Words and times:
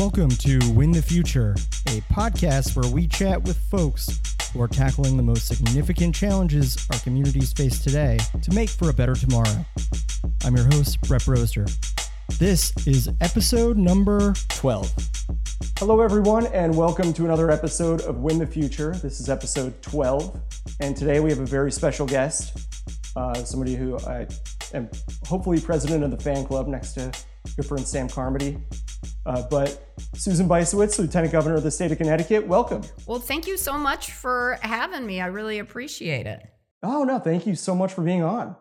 Welcome 0.00 0.30
to 0.30 0.58
Win 0.72 0.92
the 0.92 1.02
Future, 1.02 1.54
a 1.88 2.00
podcast 2.10 2.74
where 2.74 2.90
we 2.90 3.06
chat 3.06 3.42
with 3.42 3.58
folks 3.58 4.08
who 4.50 4.62
are 4.62 4.66
tackling 4.66 5.18
the 5.18 5.22
most 5.22 5.46
significant 5.46 6.14
challenges 6.14 6.86
our 6.90 6.98
communities 7.00 7.52
face 7.52 7.84
today 7.84 8.18
to 8.40 8.50
make 8.54 8.70
for 8.70 8.88
a 8.88 8.94
better 8.94 9.14
tomorrow. 9.14 9.66
I'm 10.42 10.56
your 10.56 10.64
host, 10.72 10.98
Brett 11.02 11.26
Broster. 11.26 11.66
This 12.38 12.72
is 12.86 13.10
episode 13.20 13.76
number 13.76 14.32
12. 14.48 14.90
Hello, 15.78 16.00
everyone, 16.00 16.46
and 16.46 16.74
welcome 16.74 17.12
to 17.12 17.26
another 17.26 17.50
episode 17.50 18.00
of 18.00 18.20
Win 18.20 18.38
the 18.38 18.46
Future. 18.46 18.94
This 19.02 19.20
is 19.20 19.28
episode 19.28 19.82
12, 19.82 20.40
and 20.80 20.96
today 20.96 21.20
we 21.20 21.28
have 21.28 21.40
a 21.40 21.46
very 21.46 21.70
special 21.70 22.06
guest, 22.06 22.56
uh, 23.16 23.34
somebody 23.34 23.74
who 23.74 23.98
I 23.98 24.26
am 24.72 24.88
hopefully 25.26 25.60
president 25.60 26.04
of 26.04 26.10
the 26.10 26.18
fan 26.18 26.46
club 26.46 26.68
next 26.68 26.94
to 26.94 27.12
good 27.54 27.66
friend 27.66 27.86
Sam 27.86 28.08
Carmody. 28.08 28.56
Uh, 29.26 29.42
but 29.50 29.94
Susan 30.14 30.48
Bysiewicz, 30.48 30.98
Lieutenant 30.98 31.32
Governor 31.32 31.56
of 31.56 31.62
the 31.62 31.70
state 31.70 31.92
of 31.92 31.98
Connecticut, 31.98 32.46
welcome. 32.46 32.82
Well, 33.06 33.18
thank 33.18 33.46
you 33.46 33.56
so 33.56 33.76
much 33.76 34.12
for 34.12 34.58
having 34.62 35.06
me. 35.06 35.20
I 35.20 35.26
really 35.26 35.58
appreciate 35.58 36.26
it. 36.26 36.42
Oh, 36.82 37.04
no, 37.04 37.18
thank 37.18 37.46
you 37.46 37.54
so 37.54 37.74
much 37.74 37.92
for 37.92 38.02
being 38.02 38.22
on. 38.22 38.56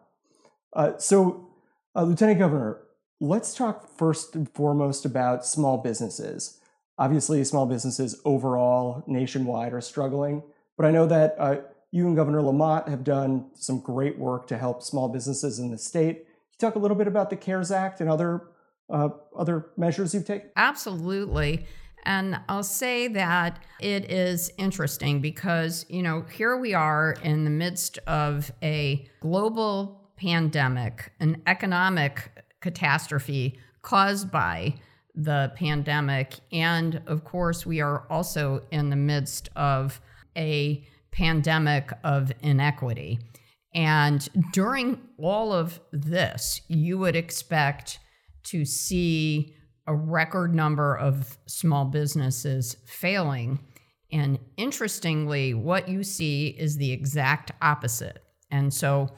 Uh, 0.74 0.98
so, 0.98 1.50
uh, 1.96 2.04
Lieutenant 2.04 2.40
Governor, 2.40 2.82
let's 3.22 3.56
talk 3.56 3.98
first 3.98 4.36
and 4.36 4.50
foremost 4.50 5.06
about 5.06 5.46
small 5.46 5.78
businesses. 5.78 6.60
Obviously, 6.98 7.42
small 7.46 7.66
businesses 7.66 8.20
overall 8.26 9.04
nationwide 9.08 9.74
are 9.74 9.82
struggling, 9.82 10.44
but 10.76 10.86
I 10.86 10.92
know 10.92 11.06
that 11.08 11.36
uh, 11.40 11.56
you 11.92 12.08
and 12.08 12.16
Governor 12.16 12.42
Lamont 12.42 12.90
have 12.90 13.06
done 13.06 13.50
some 13.56 13.80
great 13.80 14.20
work 14.20 14.48
to 14.48 14.58
help 14.58 14.84
small 14.84 15.08
businesses 15.08 15.60
in 15.60 15.72
the 15.72 15.78
state. 15.78 16.26
Can 16.26 16.26
you 16.26 16.60
talk 16.60 16.76
a 16.76 16.80
little 16.80 16.98
bit 16.98 17.08
about 17.08 17.30
the 17.30 17.38
CARES 17.38 17.72
Act 17.72 18.02
and 18.02 18.10
other 18.10 18.50
uh, 18.90 19.10
other 19.38 19.68
measures 19.78 20.14
you've 20.14 20.26
taken? 20.26 20.50
Absolutely. 20.56 21.66
And 22.06 22.40
I'll 22.48 22.64
say 22.64 23.08
that 23.10 23.60
it 23.80 24.10
is 24.10 24.52
interesting 24.58 25.22
because, 25.22 25.86
you 25.90 26.02
know, 26.02 26.22
here 26.32 26.58
we 26.58 26.74
are 26.74 27.16
in 27.24 27.44
the 27.44 27.50
midst 27.50 27.98
of 28.08 28.52
a 28.64 29.08
global 29.20 30.12
pandemic, 30.16 31.12
an 31.20 31.42
economic 31.46 32.32
catastrophe 32.62 33.60
caused 33.82 34.32
by 34.32 34.76
the 35.16 35.52
pandemic. 35.56 36.36
And 36.52 37.02
of 37.08 37.24
course, 37.24 37.66
we 37.66 37.82
are 37.82 38.06
also 38.10 38.62
in 38.72 38.90
the 38.90 38.96
midst 38.96 39.50
of 39.56 40.02
a 40.38 40.86
pandemic 41.12 41.92
of 42.04 42.32
inequity. 42.42 43.20
And 43.74 44.28
during 44.52 45.02
all 45.18 45.54
of 45.54 45.80
this, 45.92 46.62
you 46.68 46.98
would 46.98 47.16
expect 47.16 48.00
to 48.50 48.66
see 48.66 49.56
a 49.88 49.96
record 49.96 50.54
number 50.54 50.96
of 50.96 51.38
small 51.48 51.86
businesses 51.86 52.76
failing. 52.86 53.60
And 54.12 54.40
interestingly, 54.58 55.54
what 55.54 55.90
you 55.90 56.04
see 56.04 56.48
is 56.48 56.78
the 56.78 56.92
exact 56.92 57.52
opposite. 57.62 58.24
And 58.52 58.74
so 58.74 59.10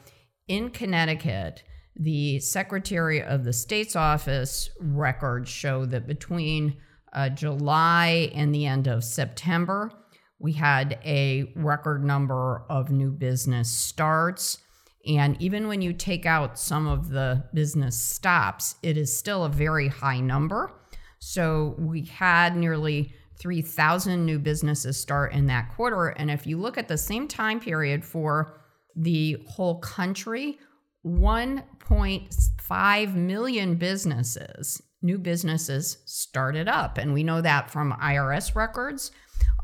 in 0.48 0.70
Connecticut, 0.70 1.62
the 1.96 2.40
Secretary 2.40 3.22
of 3.22 3.44
the 3.44 3.52
State's 3.52 3.96
office 3.96 4.70
records 4.80 5.50
show 5.50 5.84
that 5.86 6.06
between 6.06 6.76
uh, 7.12 7.28
July 7.28 8.30
and 8.34 8.54
the 8.54 8.66
end 8.66 8.86
of 8.86 9.04
September, 9.04 9.90
we 10.38 10.52
had 10.52 10.98
a 11.04 11.52
record 11.54 12.02
number 12.02 12.64
of 12.68 12.90
new 12.90 13.10
business 13.10 13.70
starts. 13.70 14.58
And 15.06 15.40
even 15.40 15.68
when 15.68 15.82
you 15.82 15.92
take 15.92 16.26
out 16.26 16.58
some 16.58 16.86
of 16.86 17.10
the 17.10 17.44
business 17.52 17.98
stops, 17.98 18.76
it 18.82 18.96
is 18.96 19.16
still 19.16 19.44
a 19.44 19.48
very 19.48 19.88
high 19.88 20.20
number. 20.20 20.72
So 21.18 21.74
we 21.78 22.04
had 22.04 22.56
nearly 22.56 23.14
3,000 23.38 24.24
new 24.24 24.38
businesses 24.38 24.96
start 24.96 25.32
in 25.32 25.48
that 25.48 25.74
quarter. 25.74 26.08
And 26.08 26.30
if 26.30 26.46
you 26.46 26.58
look 26.58 26.78
at 26.78 26.88
the 26.88 26.98
same 26.98 27.26
time 27.26 27.58
period 27.58 28.04
for 28.04 28.60
the 28.94 29.42
whole 29.48 29.80
country, 29.80 30.58
1.5 31.04 33.14
million 33.14 33.74
businesses, 33.74 34.80
new 35.02 35.18
businesses 35.18 35.98
started 36.04 36.68
up. 36.68 36.98
And 36.98 37.12
we 37.12 37.24
know 37.24 37.40
that 37.40 37.70
from 37.70 37.92
IRS 37.94 38.54
records. 38.54 39.10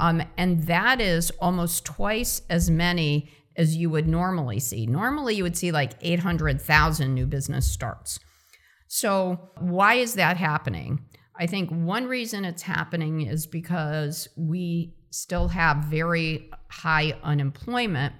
Um, 0.00 0.22
and 0.36 0.64
that 0.64 1.00
is 1.00 1.30
almost 1.40 1.84
twice 1.84 2.42
as 2.50 2.70
many 2.70 3.30
as 3.58 3.76
you 3.76 3.90
would 3.90 4.06
normally 4.08 4.60
see. 4.60 4.86
Normally, 4.86 5.34
you 5.34 5.42
would 5.42 5.56
see 5.56 5.72
like 5.72 5.92
800,000 6.00 7.12
new 7.12 7.26
business 7.26 7.70
starts. 7.70 8.20
So, 8.86 9.50
why 9.58 9.94
is 9.94 10.14
that 10.14 10.38
happening? 10.38 11.04
I 11.36 11.46
think 11.46 11.68
one 11.70 12.06
reason 12.06 12.44
it's 12.44 12.62
happening 12.62 13.22
is 13.22 13.46
because 13.46 14.28
we 14.36 14.94
still 15.10 15.48
have 15.48 15.78
very 15.84 16.50
high 16.70 17.18
unemployment. 17.22 18.14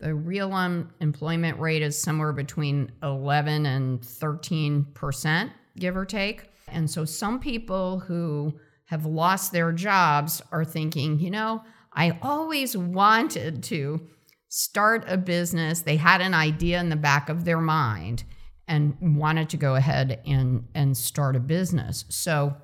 The 0.00 0.14
real 0.14 0.52
unemployment 0.52 1.60
rate 1.60 1.82
is 1.82 2.00
somewhere 2.00 2.32
between 2.32 2.90
11 3.02 3.66
and 3.66 4.04
13 4.04 4.86
percent, 4.94 5.52
give 5.76 5.96
or 5.96 6.06
take. 6.06 6.50
And 6.66 6.90
so, 6.90 7.04
some 7.04 7.40
people 7.40 8.00
who 8.00 8.58
have 8.86 9.04
lost 9.04 9.52
their 9.52 9.70
jobs 9.70 10.40
are 10.50 10.64
thinking, 10.64 11.20
you 11.20 11.30
know, 11.30 11.62
I 11.92 12.18
always 12.22 12.74
wanted 12.74 13.62
to 13.64 14.00
start 14.48 15.04
a 15.06 15.16
business. 15.16 15.82
They 15.82 15.96
had 15.96 16.20
an 16.20 16.34
idea 16.34 16.80
in 16.80 16.88
the 16.88 16.96
back 16.96 17.28
of 17.28 17.44
their 17.44 17.60
mind 17.60 18.24
and 18.66 18.96
wanted 19.18 19.48
to 19.50 19.56
go 19.56 19.74
ahead 19.74 20.20
and, 20.26 20.66
and 20.74 20.96
start 20.96 21.36
a 21.36 21.40
business. 21.40 22.04
So, 22.08 22.56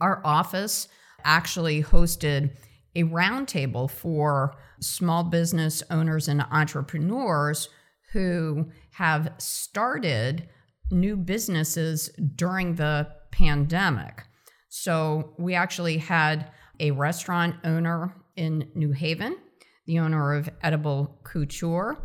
our 0.00 0.20
office 0.24 0.88
actually 1.24 1.82
hosted 1.82 2.50
a 2.94 3.04
roundtable 3.04 3.90
for 3.90 4.56
small 4.80 5.24
business 5.24 5.82
owners 5.90 6.28
and 6.28 6.44
entrepreneurs 6.50 7.68
who 8.12 8.70
have 8.92 9.32
started 9.38 10.48
new 10.90 11.16
businesses 11.16 12.08
during 12.36 12.74
the 12.74 13.08
pandemic. 13.30 14.24
So, 14.68 15.34
we 15.38 15.54
actually 15.54 15.98
had 15.98 16.50
a 16.78 16.90
restaurant 16.92 17.56
owner 17.64 18.14
in 18.36 18.68
New 18.74 18.92
Haven 18.92 19.36
the 19.86 19.98
owner 19.98 20.34
of 20.34 20.48
Edible 20.62 21.18
Couture, 21.24 21.98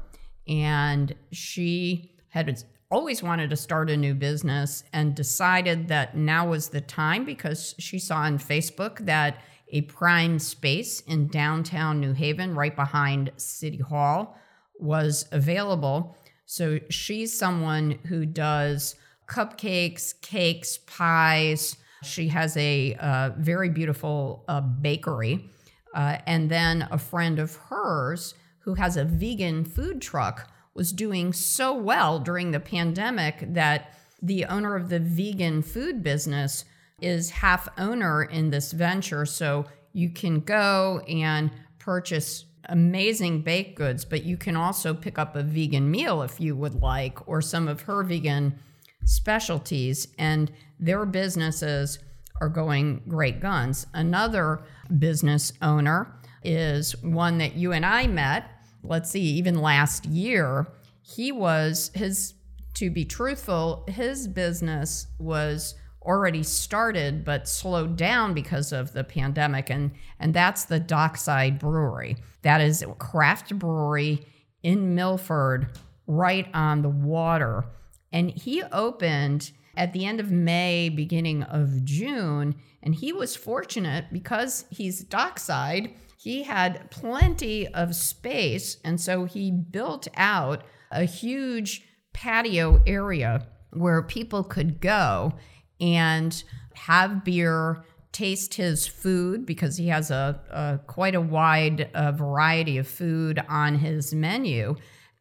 and 0.47 1.13
she 1.31 2.15
had 2.29 2.63
always 2.91 3.21
wanted 3.21 3.49
to 3.49 3.55
start 3.55 3.89
a 3.89 3.97
new 3.97 4.15
business 4.15 4.83
and 4.93 5.15
decided 5.15 5.87
that 5.87 6.17
now 6.17 6.47
was 6.47 6.69
the 6.69 6.81
time 6.81 7.23
because 7.23 7.75
she 7.77 7.99
saw 7.99 8.17
on 8.17 8.39
Facebook 8.39 9.05
that 9.05 9.41
a 9.71 9.81
prime 9.81 10.39
space 10.39 10.99
in 11.01 11.27
downtown 11.27 11.99
New 11.99 12.13
Haven, 12.13 12.55
right 12.55 12.75
behind 12.75 13.31
City 13.37 13.77
Hall, 13.77 14.35
was 14.79 15.27
available. 15.31 16.17
So 16.45 16.79
she's 16.89 17.37
someone 17.37 17.99
who 18.07 18.25
does 18.25 18.95
cupcakes, 19.27 20.19
cakes, 20.21 20.79
pies. 20.87 21.77
She 22.01 22.29
has 22.29 22.57
a 22.57 22.95
uh, 22.95 23.31
very 23.37 23.69
beautiful 23.69 24.43
uh, 24.47 24.61
bakery 24.61 25.47
uh, 25.93 26.17
and 26.25 26.49
then 26.49 26.87
a 26.91 26.97
friend 26.97 27.39
of 27.39 27.55
hers 27.55 28.33
who 28.59 28.75
has 28.75 28.97
a 28.97 29.05
vegan 29.05 29.65
food 29.65 30.01
truck 30.01 30.51
was 30.73 30.93
doing 30.93 31.33
so 31.33 31.73
well 31.73 32.19
during 32.19 32.51
the 32.51 32.59
pandemic 32.59 33.53
that 33.53 33.93
the 34.21 34.45
owner 34.45 34.75
of 34.75 34.89
the 34.89 34.99
vegan 34.99 35.61
food 35.61 36.03
business 36.03 36.65
is 37.01 37.29
half 37.29 37.67
owner 37.77 38.23
in 38.23 38.49
this 38.49 38.71
venture. 38.71 39.25
So 39.25 39.65
you 39.93 40.09
can 40.09 40.41
go 40.41 41.01
and 41.07 41.51
purchase 41.79 42.45
amazing 42.65 43.41
baked 43.41 43.75
goods, 43.75 44.05
but 44.05 44.23
you 44.23 44.37
can 44.37 44.55
also 44.55 44.93
pick 44.93 45.17
up 45.17 45.35
a 45.35 45.43
vegan 45.43 45.89
meal 45.89 46.21
if 46.21 46.39
you 46.39 46.55
would 46.55 46.75
like, 46.75 47.27
or 47.27 47.41
some 47.41 47.67
of 47.67 47.81
her 47.81 48.03
vegan 48.03 48.59
specialties. 49.05 50.07
And 50.17 50.51
their 50.79 51.05
businesses 51.05 51.99
are 52.41 52.49
going 52.49 53.01
great 53.07 53.39
guns. 53.39 53.87
Another 53.93 54.61
business 54.97 55.53
owner 55.61 56.13
is 56.43 57.01
one 57.03 57.37
that 57.39 57.55
you 57.55 57.71
and 57.71 57.85
I 57.85 58.07
met, 58.07 58.49
let's 58.83 59.11
see, 59.11 59.21
even 59.21 59.61
last 59.61 60.05
year. 60.05 60.67
He 61.01 61.31
was, 61.31 61.91
his, 61.93 62.33
to 62.75 62.89
be 62.89 63.05
truthful, 63.05 63.85
his 63.87 64.27
business 64.27 65.07
was 65.17 65.75
already 66.01 66.43
started 66.43 67.25
but 67.25 67.47
slowed 67.47 67.97
down 67.97 68.33
because 68.33 68.71
of 68.71 68.93
the 68.93 69.03
pandemic 69.03 69.69
and 69.69 69.91
and 70.19 70.33
that's 70.33 70.63
the 70.65 70.79
Dockside 70.79 71.59
Brewery. 71.59 72.15
That 72.41 72.61
is 72.61 72.81
a 72.81 72.87
craft 72.93 73.57
brewery 73.59 74.25
in 74.63 74.95
Milford 74.95 75.77
right 76.07 76.47
on 76.53 76.81
the 76.81 76.89
water. 76.89 77.65
And 78.11 78.31
he 78.31 78.63
opened 78.71 79.51
at 79.79 79.93
the 79.93 80.05
end 80.05 80.19
of 80.19 80.29
May, 80.29 80.89
beginning 80.89 81.41
of 81.43 81.85
June. 81.85 82.53
And 82.83 82.93
he 82.93 83.13
was 83.13 83.35
fortunate 83.35 84.07
because 84.11 84.65
he's 84.69 85.03
dockside, 85.05 85.93
he 86.17 86.43
had 86.43 86.91
plenty 86.91 87.65
of 87.69 87.95
space. 87.95 88.77
And 88.83 88.99
so 88.99 89.23
he 89.23 89.51
built 89.51 90.09
out 90.17 90.63
a 90.91 91.05
huge 91.05 91.87
patio 92.13 92.83
area 92.85 93.47
where 93.71 94.03
people 94.03 94.43
could 94.43 94.81
go 94.81 95.33
and 95.79 96.43
have 96.73 97.23
beer 97.23 97.85
taste 98.11 98.55
his 98.55 98.85
food 98.85 99.45
because 99.45 99.77
he 99.77 99.87
has 99.87 100.11
a, 100.11 100.41
a 100.49 100.79
quite 100.87 101.15
a 101.15 101.21
wide 101.21 101.89
uh, 101.93 102.11
variety 102.11 102.77
of 102.77 102.87
food 102.87 103.41
on 103.47 103.75
his 103.75 104.13
menu. 104.13 104.75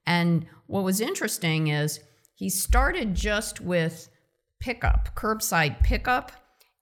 And 0.04 0.46
what 0.66 0.82
was 0.82 1.00
interesting 1.00 1.68
is 1.68 2.00
he 2.34 2.48
started 2.48 3.14
just 3.14 3.60
with 3.60 4.08
pickup, 4.60 5.14
curbside 5.14 5.82
pickup, 5.82 6.32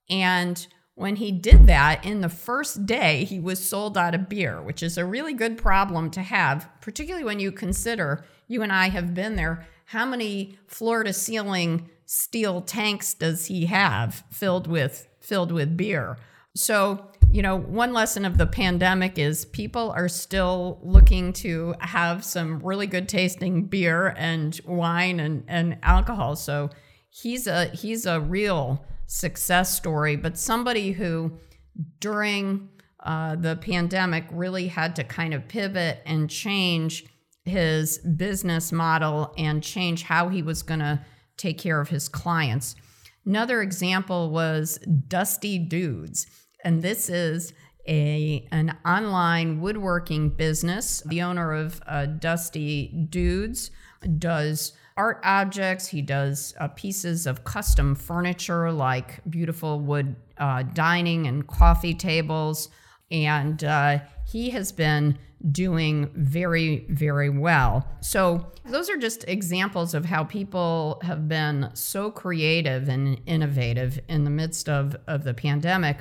and 0.09 0.67
when 0.97 1.17
he 1.17 1.31
did 1.31 1.67
that 1.67 2.07
in 2.07 2.23
the 2.23 2.29
first 2.31 2.87
day, 2.87 3.25
he 3.25 3.39
was 3.39 3.63
sold 3.63 3.99
out 3.99 4.15
of 4.15 4.31
beer, 4.31 4.63
which 4.63 4.83
is 4.83 4.97
a 4.97 5.05
really 5.05 5.35
good 5.35 5.59
problem 5.59 6.11
to 6.11 6.23
have, 6.23 6.69
particularly 6.81 7.25
when 7.25 7.39
you 7.39 7.53
consider 7.53 8.25
you 8.49 8.63
and 8.63 8.73
I 8.73 8.89
have 8.89 9.13
been 9.13 9.37
there. 9.37 9.67
How 9.87 10.07
many 10.07 10.59
floor 10.67 11.05
to 11.05 11.13
ceiling 11.13 11.91
steel 12.07 12.63
tanks 12.63 13.13
does 13.13 13.47
he 13.47 13.67
have 13.67 14.25
filled 14.31 14.67
with 14.67 15.07
filled 15.21 15.53
with 15.53 15.77
beer? 15.77 16.17
So, 16.55 17.11
you 17.31 17.43
know, 17.43 17.59
one 17.59 17.93
lesson 17.93 18.25
of 18.25 18.39
the 18.39 18.47
pandemic 18.47 19.19
is 19.19 19.45
people 19.45 19.91
are 19.91 20.09
still 20.09 20.81
looking 20.83 21.35
to 21.35 21.75
have 21.81 22.25
some 22.25 22.61
really 22.61 22.87
good 22.87 23.07
tasting 23.07 23.67
beer 23.67 24.15
and 24.17 24.59
wine 24.65 25.21
and, 25.21 25.45
and 25.47 25.77
alcohol. 25.83 26.37
So 26.37 26.71
he's 27.23 27.47
a 27.47 27.67
he's 27.67 28.07
a 28.07 28.21
real 28.21 28.85
success 29.07 29.75
story, 29.75 30.17
but 30.17 30.37
somebody 30.37 30.93
who 30.93 31.33
during 32.01 32.69
uh, 33.01 33.37
the 33.37 33.57
pandemic 33.57 34.25
really 34.31 34.69
had 34.69 34.97
to 34.97 35.05
kind 35.05 35.33
of 35.33 35.47
pivot 35.49 36.03
and 36.05 36.29
change 36.29 37.07
his 37.45 37.99
business 37.99 38.73
model 38.73 39.33
and 39.39 39.63
change 39.63 40.03
how 40.03 40.29
he 40.29 40.43
was 40.43 40.63
going 40.63 40.81
to 40.81 41.01
take 41.37 41.59
care 41.59 41.81
of 41.81 41.89
his 41.89 42.09
clients. 42.09 42.75
Another 43.25 43.63
example 43.63 44.31
was 44.31 44.79
Dusty 45.09 45.59
Dudes, 45.59 46.27
and 46.65 46.83
this 46.83 47.09
is 47.09 47.53
a 47.89 48.47
an 48.51 48.77
online 48.85 49.61
woodworking 49.61 50.31
business. 50.31 51.03
The 51.07 51.23
owner 51.23 51.53
of 51.53 51.81
uh, 51.87 52.07
Dusty 52.07 53.07
Dudes 53.09 53.71
does 54.19 54.73
art 54.97 55.21
objects. 55.25 55.87
He 55.87 56.03
does 56.03 56.55
uh, 56.59 56.69
pieces 56.69 57.27
of 57.27 57.45
custom 57.45 57.95
furniture 57.95 58.73
like 58.73 59.21
beautiful 59.29 59.81
wood 59.81 60.17
uh, 60.39 60.63
dining 60.63 61.27
and 61.27 61.47
coffee 61.47 61.95
tables. 61.95 62.69
And 63.11 63.63
uh, 63.63 64.01
he 64.27 64.51
has 64.51 64.73
been 64.73 65.19
doing 65.53 66.11
very, 66.15 66.87
very 66.89 67.29
well. 67.29 67.87
So, 68.01 68.53
those 68.65 68.91
are 68.91 68.97
just 68.97 69.25
examples 69.29 69.95
of 69.95 70.05
how 70.05 70.25
people 70.25 71.01
have 71.05 71.29
been 71.29 71.71
so 71.75 72.11
creative 72.11 72.89
and 72.89 73.21
innovative 73.27 74.01
in 74.09 74.25
the 74.25 74.31
midst 74.31 74.69
of, 74.69 74.97
of 75.07 75.23
the 75.23 75.35
pandemic. 75.35 75.99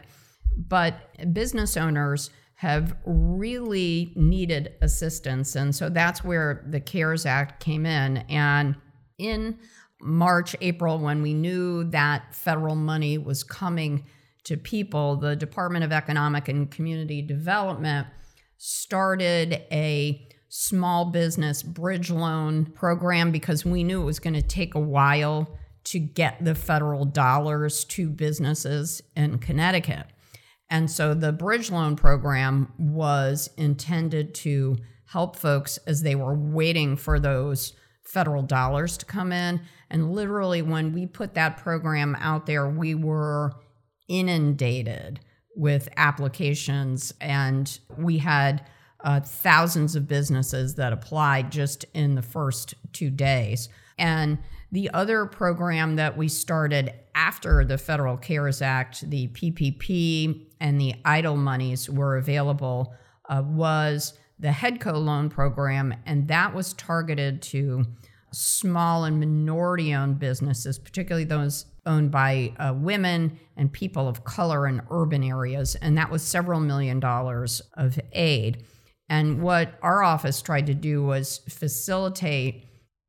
But 0.57 0.95
business 1.33 1.77
owners 1.77 2.31
have 2.55 2.95
really 3.05 4.13
needed 4.15 4.73
assistance. 4.81 5.55
And 5.55 5.75
so 5.75 5.89
that's 5.89 6.23
where 6.23 6.65
the 6.67 6.79
CARES 6.79 7.25
Act 7.25 7.59
came 7.59 7.85
in. 7.85 8.17
And 8.29 8.75
in 9.17 9.57
March, 10.01 10.55
April, 10.61 10.99
when 10.99 11.21
we 11.21 11.33
knew 11.33 11.83
that 11.85 12.35
federal 12.35 12.75
money 12.75 13.17
was 13.17 13.43
coming 13.43 14.05
to 14.43 14.57
people, 14.57 15.15
the 15.15 15.35
Department 15.35 15.83
of 15.83 15.91
Economic 15.91 16.47
and 16.47 16.69
Community 16.69 17.21
Development 17.21 18.07
started 18.57 19.63
a 19.71 20.27
small 20.49 21.05
business 21.05 21.63
bridge 21.63 22.11
loan 22.11 22.65
program 22.65 23.31
because 23.31 23.65
we 23.65 23.83
knew 23.83 24.01
it 24.01 24.05
was 24.05 24.19
going 24.19 24.33
to 24.33 24.41
take 24.41 24.75
a 24.75 24.79
while 24.79 25.49
to 25.83 25.99
get 25.99 26.43
the 26.43 26.55
federal 26.55 27.05
dollars 27.05 27.83
to 27.85 28.09
businesses 28.09 29.01
in 29.15 29.37
Connecticut. 29.39 30.07
And 30.69 30.89
so 30.89 31.13
the 31.13 31.31
bridge 31.31 31.71
loan 31.71 31.95
program 31.95 32.73
was 32.77 33.49
intended 33.57 34.33
to 34.35 34.77
help 35.07 35.35
folks 35.35 35.77
as 35.85 36.01
they 36.01 36.15
were 36.15 36.33
waiting 36.33 36.95
for 36.95 37.19
those 37.19 37.73
federal 38.05 38.43
dollars 38.43 38.97
to 38.97 39.05
come 39.05 39.31
in. 39.31 39.61
And 39.89 40.11
literally, 40.11 40.61
when 40.61 40.93
we 40.93 41.05
put 41.05 41.33
that 41.33 41.57
program 41.57 42.15
out 42.19 42.45
there, 42.45 42.69
we 42.69 42.95
were 42.95 43.53
inundated 44.07 45.19
with 45.55 45.89
applications, 45.97 47.13
and 47.21 47.79
we 47.97 48.17
had 48.17 48.65
uh, 49.03 49.19
thousands 49.19 49.95
of 49.95 50.07
businesses 50.07 50.75
that 50.75 50.91
applied 50.91 51.51
just 51.51 51.85
in 51.93 52.15
the 52.15 52.21
first 52.21 52.73
two 52.91 53.09
days. 53.09 53.69
And 53.97 54.39
the 54.71 54.89
other 54.93 55.25
program 55.25 55.95
that 55.95 56.17
we 56.17 56.27
started 56.27 56.93
after 57.13 57.63
the 57.63 57.77
Federal 57.77 58.17
CARES 58.17 58.61
Act, 58.61 59.09
the 59.09 59.27
PPP 59.29 60.47
and 60.59 60.81
the 60.81 60.95
EIDL 61.05 61.37
monies 61.37 61.89
were 61.89 62.17
available, 62.17 62.93
uh, 63.29 63.41
was 63.45 64.13
the 64.39 64.49
HEDCO 64.49 64.93
loan 65.03 65.29
program, 65.29 65.93
and 66.05 66.27
that 66.27 66.53
was 66.53 66.73
targeted 66.73 67.41
to 67.41 67.85
small 68.31 69.05
and 69.05 69.19
minority 69.19 69.93
owned 69.93 70.19
businesses, 70.19 70.77
particularly 70.77 71.23
those 71.23 71.65
owned 71.85 72.11
by 72.11 72.53
uh, 72.57 72.73
women 72.75 73.39
and 73.55 73.71
people 73.71 74.07
of 74.07 74.23
color 74.23 74.67
in 74.67 74.81
urban 74.89 75.23
areas. 75.23 75.75
And 75.75 75.97
that 75.97 76.11
was 76.11 76.21
several 76.23 76.59
million 76.59 76.99
dollars 76.99 77.61
of 77.75 77.99
aid. 78.11 78.65
And 79.07 79.41
what 79.41 79.77
our 79.81 80.03
office 80.03 80.41
tried 80.41 80.65
to 80.65 80.73
do 80.73 81.03
was 81.03 81.41
facilitate 81.47 82.65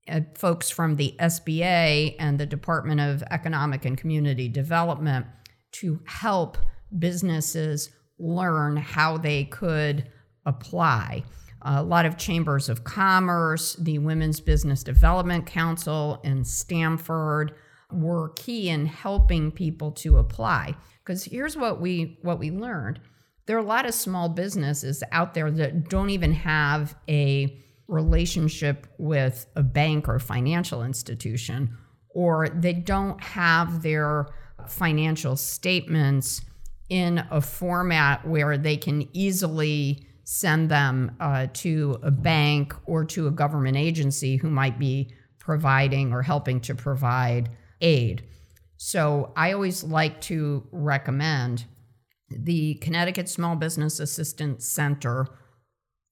uh, 0.09 0.21
folks 0.35 0.71
from 0.71 0.97
the 0.97 1.15
SBA 1.19 2.17
and 2.19 2.39
the 2.39 2.47
Department 2.47 3.01
of 3.01 3.25
Economic 3.31 3.85
and 3.85 3.99
Community 3.99 4.49
Development 4.49 5.27
to 5.73 6.01
help 6.05 6.59
businesses 6.97 7.91
learn 8.19 8.77
how 8.77 9.17
they 9.17 9.45
could 9.45 10.09
apply. 10.47 11.25
A 11.63 11.83
lot 11.83 12.07
of 12.07 12.17
chambers 12.17 12.69
of 12.69 12.85
commerce, 12.85 13.75
the 13.75 13.99
Women's 13.99 14.41
Business 14.41 14.83
Development 14.83 15.45
Council 15.45 16.21
in 16.25 16.45
Stamford 16.45 17.55
were 17.93 18.31
key 18.31 18.69
in 18.69 18.87
helping 18.87 19.51
people 19.51 19.91
to 19.93 20.19
apply. 20.19 20.75
Because 21.05 21.25
here's 21.25 21.57
what 21.57 21.81
we 21.81 22.19
what 22.23 22.39
we 22.39 22.51
learned. 22.51 23.01
There 23.47 23.57
are 23.57 23.61
a 23.61 23.65
lot 23.65 23.87
of 23.87 23.95
small 23.95 24.29
businesses 24.29 25.05
out 25.13 25.35
there 25.35 25.51
that 25.51 25.89
don't 25.89 26.11
even 26.11 26.33
have 26.33 26.97
a 27.09 27.63
relationship 27.87 28.89
with 28.99 29.47
a 29.55 29.63
bank 29.63 30.09
or 30.09 30.19
financial 30.19 30.83
institution, 30.83 31.77
or 32.11 32.49
they 32.49 32.73
don't 32.73 33.23
have 33.23 33.83
their 33.83 34.27
financial 34.69 35.37
statements 35.37 36.43
in 36.89 37.25
a 37.31 37.41
format 37.41 38.27
where 38.27 38.59
they 38.59 38.77
can 38.77 39.09
easily 39.13 40.06
send 40.29 40.69
them 40.69 41.15
uh, 41.21 41.47
to 41.53 41.97
a 42.03 42.11
bank 42.11 42.75
or 42.85 43.05
to 43.05 43.29
a 43.29 43.31
government 43.31 43.77
agency 43.77 44.37
who 44.37 44.51
might 44.51 44.77
be 44.77 45.09
providing 45.39 46.13
or 46.13 46.21
helping 46.21 46.61
to 46.61 46.75
provide 46.75 47.49
aid. 47.81 48.25
So 48.77 49.33
I 49.37 49.53
always 49.53 49.85
like 49.85 50.21
to 50.23 50.67
recommend 50.73 51.67
the 52.29 52.75
Connecticut 52.75 53.29
Small 53.29 53.55
Business 53.55 54.01
Assistance 54.01 54.67
Center 54.67 55.29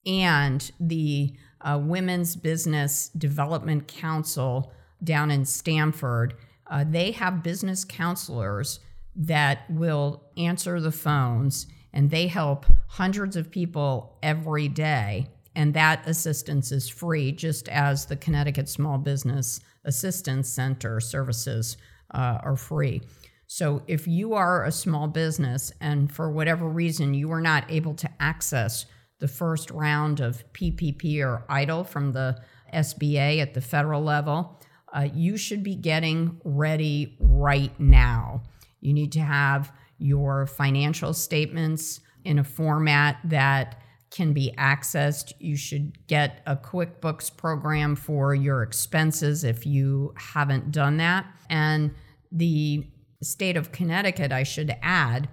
and 0.07 0.71
the 0.79 1.35
uh, 1.61 1.81
Women's 1.83 2.37
Business 2.37 3.09
Development 3.19 3.89
Council 3.89 4.73
down 5.03 5.33
in 5.33 5.45
Stamford. 5.45 6.35
Uh, 6.71 6.85
they 6.89 7.11
have 7.11 7.43
business 7.43 7.85
counselors 7.85 8.79
that 9.17 9.69
will 9.69 10.23
answer 10.37 10.81
the 10.81 10.93
phones 10.93 11.67
and 11.95 12.11
they 12.11 12.27
help 12.27 12.67
hundreds 12.89 13.37
of 13.37 13.51
people 13.51 14.19
every 14.23 14.69
day. 14.69 15.29
And 15.57 15.73
that 15.75 16.07
assistance 16.07 16.73
is 16.73 16.89
free, 16.89 17.31
just 17.31 17.69
as 17.69 18.05
the 18.05 18.17
Connecticut 18.17 18.69
Small 18.69 18.99
Business 18.99 19.61
Assistance 19.85 20.49
Center 20.49 21.01
services 21.01 21.77
uh, 22.13 22.39
are 22.43 22.57
free. 22.57 23.01
So 23.47 23.83
if 23.87 24.09
you 24.09 24.35
are 24.35 24.65
a 24.65 24.73
small 24.73 25.07
business 25.07 25.73
and 25.81 26.13
for 26.13 26.31
whatever 26.31 26.69
reason 26.69 27.15
you 27.15 27.31
are 27.31 27.41
not 27.41 27.71
able 27.71 27.95
to 27.95 28.11
access 28.19 28.87
the 29.21 29.29
first 29.29 29.71
round 29.71 30.19
of 30.19 30.43
PPP 30.53 31.21
or 31.21 31.45
EIDL 31.49 31.87
from 31.87 32.13
the 32.13 32.43
SBA 32.73 33.41
at 33.41 33.55
the 33.55 33.61
federal 33.61 34.03
level, 34.03 34.61
uh, 34.93 35.09
you 35.15 35.37
should 35.37 35.63
be 35.63 35.77
getting 35.77 36.41
ready 36.45 37.17
right 37.21 37.79
now. 37.79 38.43
You 38.81 38.93
need 38.93 39.13
to 39.13 39.21
have 39.21 39.73
your 39.99 40.47
financial 40.47 41.13
statements 41.13 42.01
in 42.25 42.39
a 42.39 42.45
format 42.45 43.19
that 43.25 43.81
can 44.11 44.33
be 44.33 44.55
accessed. 44.57 45.33
You 45.39 45.57
should 45.57 46.07
get 46.07 46.43
a 46.47 46.57
QuickBooks 46.57 47.37
program 47.37 47.97
for 47.97 48.35
your 48.35 48.63
expenses 48.63 49.45
if 49.45 49.67
you 49.67 50.15
haven't 50.17 50.71
done 50.71 50.99
that. 50.99 51.27
And 51.51 51.93
the 52.31 52.87
state 53.23 53.57
of 53.57 53.73
Connecticut, 53.73 54.31
I 54.31 54.45
should 54.45 54.77
add, 54.83 55.29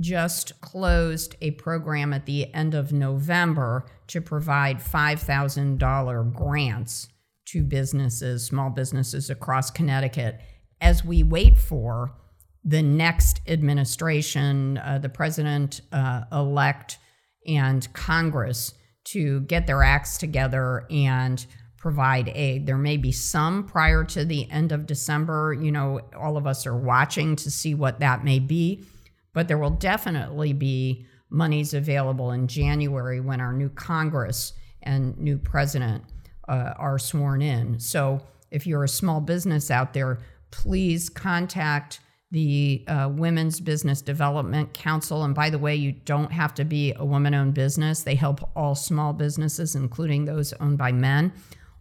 just 0.00 0.60
closed 0.60 1.36
a 1.40 1.52
program 1.52 2.12
at 2.12 2.26
the 2.26 2.52
end 2.54 2.74
of 2.74 2.92
November 2.92 3.84
to 4.08 4.20
provide 4.20 4.78
$5,000 4.78 6.34
grants 6.34 7.08
to 7.46 7.62
businesses, 7.62 8.46
small 8.46 8.70
businesses 8.70 9.28
across 9.28 9.70
Connecticut, 9.70 10.40
as 10.80 11.04
we 11.04 11.22
wait 11.22 11.58
for 11.58 12.14
the 12.64 12.82
next 12.82 13.40
administration, 13.46 14.78
uh, 14.78 14.98
the 14.98 15.08
president 15.08 15.82
uh, 15.92 16.22
elect, 16.32 16.98
and 17.46 17.92
Congress 17.92 18.74
to 19.04 19.40
get 19.42 19.66
their 19.66 19.82
acts 19.82 20.16
together 20.16 20.86
and 20.90 21.44
provide 21.76 22.30
aid. 22.34 22.66
There 22.66 22.78
may 22.78 22.96
be 22.96 23.12
some 23.12 23.64
prior 23.64 24.04
to 24.04 24.24
the 24.24 24.50
end 24.50 24.72
of 24.72 24.86
December. 24.86 25.52
You 25.52 25.70
know, 25.70 26.00
all 26.18 26.38
of 26.38 26.46
us 26.46 26.66
are 26.66 26.76
watching 26.76 27.36
to 27.36 27.50
see 27.50 27.74
what 27.74 28.00
that 28.00 28.24
may 28.24 28.38
be, 28.38 28.84
but 29.34 29.46
there 29.46 29.58
will 29.58 29.68
definitely 29.68 30.54
be 30.54 31.04
monies 31.28 31.74
available 31.74 32.30
in 32.30 32.48
January 32.48 33.20
when 33.20 33.42
our 33.42 33.52
new 33.52 33.68
Congress 33.68 34.54
and 34.82 35.18
new 35.18 35.36
president 35.36 36.04
uh, 36.48 36.72
are 36.78 36.98
sworn 36.98 37.42
in. 37.42 37.78
So 37.78 38.22
if 38.50 38.66
you're 38.66 38.84
a 38.84 38.88
small 38.88 39.20
business 39.20 39.70
out 39.70 39.92
there, 39.92 40.20
please 40.50 41.10
contact 41.10 42.00
the 42.34 42.84
uh, 42.88 43.08
Women's 43.12 43.60
Business 43.60 44.02
Development 44.02 44.74
Council. 44.74 45.22
And 45.22 45.36
by 45.36 45.50
the 45.50 45.58
way, 45.58 45.76
you 45.76 45.92
don't 45.92 46.32
have 46.32 46.52
to 46.54 46.64
be 46.64 46.92
a 46.96 47.04
woman 47.04 47.32
owned 47.32 47.54
business, 47.54 48.02
they 48.02 48.16
help 48.16 48.50
all 48.56 48.74
small 48.74 49.12
businesses, 49.12 49.76
including 49.76 50.24
those 50.24 50.52
owned 50.54 50.76
by 50.76 50.90
men 50.90 51.32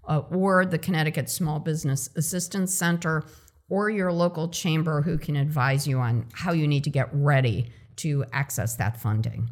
uh, 0.08 0.20
or 0.30 0.64
the 0.64 0.78
Connecticut 0.78 1.28
Small 1.28 1.60
Business 1.60 2.08
Assistance 2.16 2.72
Center, 2.72 3.24
or 3.68 3.90
your 3.90 4.12
local 4.12 4.48
chamber 4.48 5.02
who 5.02 5.18
can 5.18 5.36
advise 5.36 5.88
you 5.88 5.98
on 5.98 6.28
how 6.34 6.52
you 6.52 6.68
need 6.68 6.84
to 6.84 6.92
get 6.92 7.10
ready 7.12 7.72
to 7.96 8.24
access 8.32 8.76
that 8.76 9.02
funding. 9.02 9.50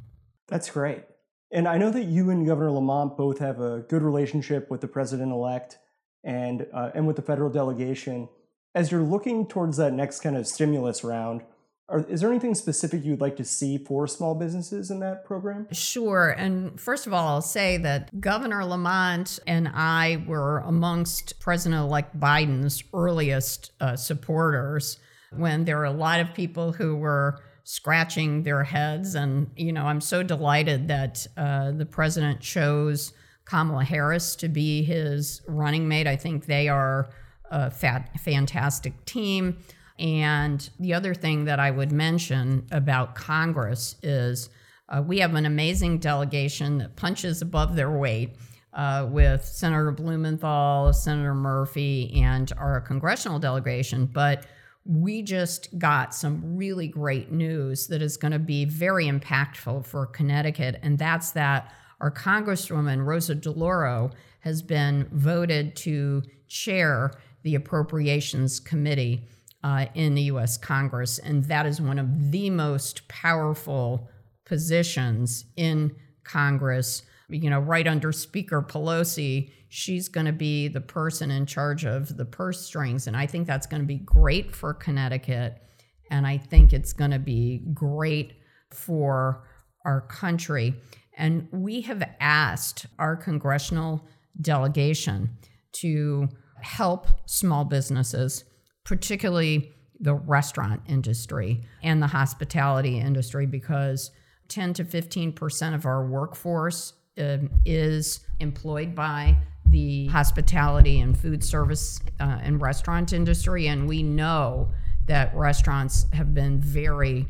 That's 0.50 0.70
great. 0.70 1.04
And 1.52 1.68
I 1.68 1.80
know 1.80 1.90
that 1.90 2.04
you 2.04 2.30
and 2.30 2.46
Governor 2.46 2.74
Lamont 2.74 3.18
both 3.18 3.40
have 3.40 3.60
a 3.60 3.80
good 3.90 4.04
relationship 4.04 4.70
with 4.70 4.82
the 4.82 4.88
president 4.88 5.32
elect 5.32 5.80
and, 6.24 6.68
uh, 6.72 6.92
and 6.94 7.08
with 7.08 7.16
the 7.16 7.24
federal 7.24 7.50
delegation. 7.50 8.30
As 8.74 8.92
you're 8.92 9.02
looking 9.02 9.48
towards 9.48 9.78
that 9.78 9.94
next 9.94 10.22
kind 10.22 10.38
of 10.38 10.48
stimulus 10.48 11.04
round, 11.04 11.42
are, 11.90 12.06
is 12.08 12.22
there 12.22 12.30
anything 12.30 12.56
specific 12.56 13.04
you'd 13.04 13.20
like 13.20 13.36
to 13.36 13.44
see 13.44 13.78
for 13.78 14.08
small 14.08 14.34
businesses 14.34 14.90
in 14.90 15.00
that 15.02 15.26
program? 15.26 15.68
Sure. 15.72 16.30
And 16.30 16.80
first 16.80 17.06
of 17.06 17.14
all, 17.14 17.28
I'll 17.28 17.42
say 17.42 17.78
that 17.78 18.22
Governor 18.22 18.64
Lamont 18.64 19.40
and 19.46 19.68
I 19.68 20.24
were 20.26 20.60
amongst 20.60 21.40
President 21.40 21.82
elect 21.82 22.18
Biden's 22.18 22.84
earliest 22.94 23.72
uh, 23.82 23.98
supporters 23.98 25.00
when 25.36 25.66
there 25.66 25.78
were 25.78 25.86
a 25.86 25.92
lot 25.92 26.22
of 26.22 26.34
people 26.34 26.72
who 26.72 26.96
were 26.96 27.40
scratching 27.64 28.44
their 28.44 28.64
heads. 28.64 29.16
And, 29.16 29.52
you 29.56 29.74
know, 29.74 29.86
I'm 29.86 30.02
so 30.02 30.24
delighted 30.24 30.88
that 30.88 31.28
uh, 31.36 31.72
the 31.72 31.86
president 31.86 32.40
chose 32.40 33.14
Kamala 33.46 33.84
Harris 33.84 34.36
to 34.38 34.48
be 34.48 34.84
his 34.84 35.42
running 35.48 35.88
mate. 35.88 36.08
I 36.08 36.16
think 36.16 36.46
they 36.46 36.70
are 36.70 37.10
a 37.52 37.70
fat, 37.70 38.10
fantastic 38.20 39.06
team. 39.06 39.58
And 40.00 40.68
the 40.80 40.96
other 40.96 41.14
thing 41.14 41.46
that 41.46 41.60
I 41.60 41.70
would 41.70 41.92
mention 41.92 42.66
about 42.72 43.14
Congress 43.14 43.98
is 44.02 44.50
uh, 44.90 45.04
we 45.06 45.20
have 45.20 45.36
an 45.36 45.46
amazing 45.46 46.00
delegation 46.00 46.80
that 46.80 46.96
punches 46.96 47.42
above 47.42 47.76
their 47.76 47.92
weight. 47.92 48.36
Uh, 48.74 49.06
with 49.12 49.44
Senator 49.44 49.92
Blumenthal, 49.92 50.94
Senator 50.94 51.36
Murphy, 51.36 52.24
and 52.24 52.54
our 52.58 52.80
congressional 52.80 53.38
delegation. 53.38 54.06
But 54.06 54.46
we 54.86 55.24
just 55.24 55.78
got 55.78 56.16
some 56.16 56.56
really 56.56 56.88
great 56.88 57.34
news 57.34 57.88
that 57.88 58.02
is 58.02 58.16
going 58.16 58.32
to 58.32 58.40
be 58.40 58.64
very 58.64 59.08
impactful 59.08 59.86
for 59.86 60.06
Connecticut, 60.06 60.80
and 60.82 60.98
that's 60.98 61.32
that 61.32 61.74
our 62.00 62.12
Congresswoman 62.12 63.06
Rosa 63.06 63.36
DeLauro 63.36 64.14
has 64.40 64.62
been 64.62 65.08
voted 65.12 65.76
to 65.76 66.24
chair 66.48 67.12
the 67.44 67.56
Appropriations 67.56 68.60
Committee 68.60 69.28
uh, 69.64 69.86
in 69.94 70.16
the 70.16 70.24
US 70.24 70.58
Congress. 70.58 71.20
And 71.20 71.44
that 71.46 71.66
is 71.66 71.82
one 71.82 72.00
of 72.00 72.32
the 72.32 72.50
most 72.50 73.08
powerful 73.08 74.10
positions 74.46 75.46
in 75.56 75.96
Congress. 76.24 77.04
You 77.30 77.50
know, 77.50 77.60
right 77.60 77.88
under 77.88 78.12
Speaker 78.12 78.62
Pelosi, 78.62 79.52
she's 79.70 80.10
going 80.10 80.26
to 80.26 80.34
be 80.34 80.68
the 80.68 80.82
person 80.82 81.32
in 81.32 81.46
charge 81.46 81.86
of 81.86 82.18
the 82.18 82.26
purse 82.26 82.66
strings. 82.66 83.08
And 83.08 83.16
I 83.16 83.26
think 83.26 83.48
that's 83.48 83.68
going 83.68 83.82
to 83.82 83.88
be 83.88 84.00
great 84.00 84.54
for 84.54 84.74
Connecticut. 84.74 85.62
And 86.10 86.28
I 86.28 86.38
think 86.38 86.74
it's 86.74 86.92
going 86.92 87.12
to 87.12 87.20
be 87.20 87.64
great 87.74 88.34
for 88.72 89.48
our 89.86 90.02
country. 90.02 90.76
And 91.18 91.48
we 91.52 91.82
have 91.82 92.04
asked 92.20 92.86
our 93.00 93.16
congressional 93.16 94.06
delegation 94.42 95.30
to 95.74 96.28
help 96.64 97.08
small 97.26 97.66
businesses 97.66 98.44
particularly 98.84 99.72
the 100.00 100.14
restaurant 100.14 100.82
industry 100.88 101.62
and 101.84 102.02
the 102.02 102.08
hospitality 102.08 102.98
industry, 102.98 103.46
because 103.46 104.12
10 104.48 104.74
to 104.74 104.84
15% 104.84 105.76
of 105.76 105.86
our 105.86 106.06
workforce 106.06 106.94
uh, 107.18 107.38
is 107.66 108.22
employed 108.40 108.96
by 108.96 109.38
the 109.68 110.08
hospitality 110.08 111.00
and 111.00 111.18
food 111.18 111.44
service 111.44 112.00
uh, 112.20 112.40
and 112.42 112.62
restaurant 112.62 113.14
industry. 113.14 113.68
And 113.68 113.88
we 113.88 114.02
know 114.02 114.72
that 115.06 115.34
restaurants 115.36 116.08
have 116.14 116.34
been 116.34 116.60
very 116.60 117.28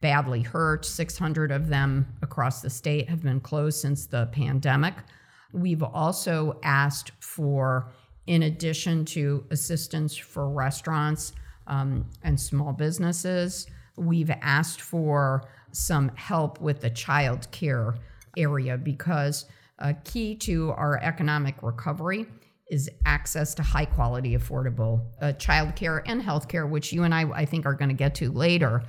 badly 0.00 0.42
hurt. 0.42 0.84
600 0.84 1.52
of 1.52 1.68
them 1.68 2.06
across 2.22 2.62
the 2.62 2.70
state 2.70 3.08
have 3.08 3.22
been 3.22 3.40
closed 3.40 3.80
since 3.80 4.06
the 4.06 4.26
pandemic. 4.32 4.94
We've 5.52 5.82
also 5.82 6.58
asked 6.62 7.12
for 7.20 7.92
in 8.26 8.44
addition 8.44 9.04
to 9.04 9.44
assistance 9.50 10.16
for 10.16 10.50
restaurants 10.50 11.32
um, 11.66 12.04
and 12.22 12.38
small 12.38 12.72
businesses. 12.72 13.66
We've 13.96 14.30
asked 14.42 14.80
for 14.80 15.48
some 15.72 16.10
help 16.14 16.60
with 16.60 16.80
the 16.80 16.90
child 16.90 17.50
care 17.50 17.96
area 18.36 18.76
because 18.76 19.46
a 19.78 19.94
key 19.94 20.34
to 20.36 20.70
our 20.70 20.98
economic 21.02 21.62
recovery 21.62 22.26
is 22.70 22.90
access 23.04 23.54
to 23.54 23.62
high 23.62 23.84
quality, 23.84 24.36
affordable 24.36 25.06
uh, 25.20 25.32
child 25.32 25.76
care 25.76 26.02
and 26.06 26.20
health 26.20 26.48
care, 26.48 26.66
which 26.66 26.92
you 26.92 27.04
and 27.04 27.14
I, 27.14 27.22
I 27.30 27.44
think, 27.44 27.64
are 27.64 27.74
going 27.74 27.90
to 27.90 27.94
get 27.94 28.14
to 28.16 28.30
later. 28.32 28.82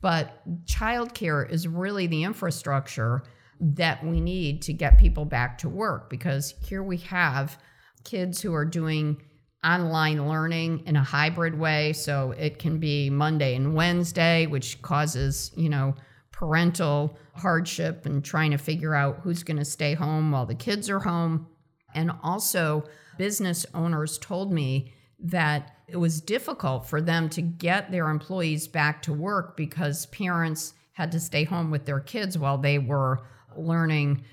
But 0.00 0.42
child 0.66 1.14
care 1.14 1.44
is 1.44 1.68
really 1.68 2.08
the 2.08 2.24
infrastructure 2.24 3.22
that 3.60 4.04
we 4.04 4.20
need 4.20 4.62
to 4.62 4.72
get 4.72 4.98
people 4.98 5.24
back 5.24 5.58
to 5.58 5.68
work 5.68 6.10
because 6.10 6.54
here 6.66 6.82
we 6.82 6.96
have 6.98 7.56
kids 8.04 8.40
who 8.40 8.54
are 8.54 8.64
doing 8.64 9.22
online 9.64 10.28
learning 10.28 10.82
in 10.86 10.96
a 10.96 11.04
hybrid 11.04 11.58
way. 11.58 11.92
So 11.92 12.32
it 12.32 12.58
can 12.58 12.78
be 12.78 13.10
Monday 13.10 13.54
and 13.54 13.74
Wednesday, 13.74 14.46
which 14.46 14.82
causes, 14.82 15.52
you 15.56 15.68
know, 15.68 15.94
parental 16.32 17.16
hardship 17.34 18.04
and 18.04 18.24
trying 18.24 18.50
to 18.50 18.58
figure 18.58 18.94
out 18.94 19.20
who's 19.22 19.44
going 19.44 19.58
to 19.58 19.64
stay 19.64 19.94
home 19.94 20.32
while 20.32 20.46
the 20.46 20.54
kids 20.54 20.90
are 20.90 20.98
home. 20.98 21.46
And 21.94 22.10
also, 22.22 22.84
business 23.18 23.64
owners 23.74 24.18
told 24.18 24.52
me 24.52 24.92
that 25.20 25.76
it 25.86 25.96
was 25.96 26.20
difficult 26.20 26.86
for 26.86 27.00
them 27.00 27.28
to 27.28 27.42
get 27.42 27.90
their 27.90 28.08
employees 28.08 28.66
back 28.66 29.02
to 29.02 29.12
work 29.12 29.56
because 29.56 30.06
parents 30.06 30.74
had 30.94 31.12
to 31.12 31.20
stay 31.20 31.44
home 31.44 31.70
with 31.70 31.84
their 31.84 32.00
kids 32.00 32.36
while 32.36 32.58
they 32.58 32.78
were 32.78 33.20
learning 33.56 34.24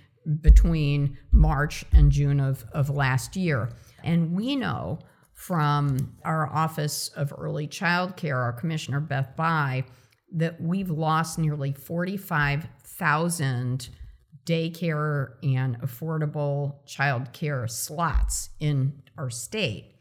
between 0.41 1.17
March 1.31 1.85
and 1.91 2.11
June 2.11 2.39
of, 2.39 2.65
of 2.73 2.89
last 2.89 3.35
year. 3.35 3.69
And 4.03 4.33
we 4.33 4.55
know 4.55 4.99
from 5.33 6.15
our 6.23 6.47
Office 6.47 7.09
of 7.15 7.33
Early 7.37 7.67
Child 7.67 8.17
Care, 8.17 8.37
our 8.37 8.53
Commissioner 8.53 8.99
Beth 8.99 9.35
Bye, 9.35 9.85
that 10.33 10.61
we've 10.61 10.89
lost 10.89 11.39
nearly 11.39 11.71
45,000 11.71 13.89
daycare 14.45 15.33
and 15.43 15.79
affordable 15.81 16.85
child 16.85 17.31
care 17.33 17.67
slots 17.67 18.49
in 18.59 19.01
our 19.17 19.29
state. 19.29 19.95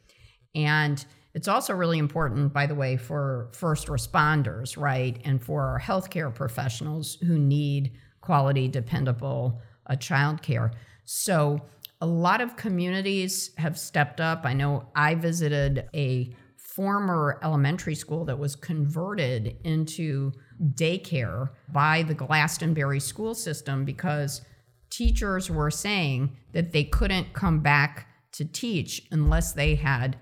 And 0.54 1.04
it's 1.34 1.48
also 1.48 1.74
really 1.74 1.98
important, 1.98 2.52
by 2.52 2.66
the 2.66 2.74
way, 2.74 2.96
for 2.96 3.50
first 3.52 3.88
responders, 3.88 4.76
right? 4.76 5.20
And 5.24 5.42
for 5.42 5.62
our 5.62 5.78
healthcare 5.78 6.34
professionals 6.34 7.16
who 7.16 7.38
need 7.38 7.92
quality, 8.20 8.68
dependable 8.68 9.60
a 9.88 9.96
childcare. 9.96 10.72
So 11.04 11.62
a 12.00 12.06
lot 12.06 12.40
of 12.40 12.56
communities 12.56 13.50
have 13.58 13.78
stepped 13.78 14.20
up. 14.20 14.42
I 14.44 14.52
know 14.52 14.88
I 14.94 15.14
visited 15.14 15.88
a 15.94 16.34
former 16.56 17.40
elementary 17.42 17.94
school 17.94 18.24
that 18.24 18.38
was 18.38 18.54
converted 18.54 19.56
into 19.64 20.32
daycare 20.74 21.50
by 21.72 22.02
the 22.04 22.14
Glastonbury 22.14 23.00
school 23.00 23.34
system 23.34 23.84
because 23.84 24.42
teachers 24.90 25.50
were 25.50 25.70
saying 25.70 26.36
that 26.52 26.72
they 26.72 26.84
couldn't 26.84 27.32
come 27.32 27.60
back 27.60 28.06
to 28.32 28.44
teach 28.44 29.02
unless 29.10 29.52
they 29.52 29.74
had 29.74 30.18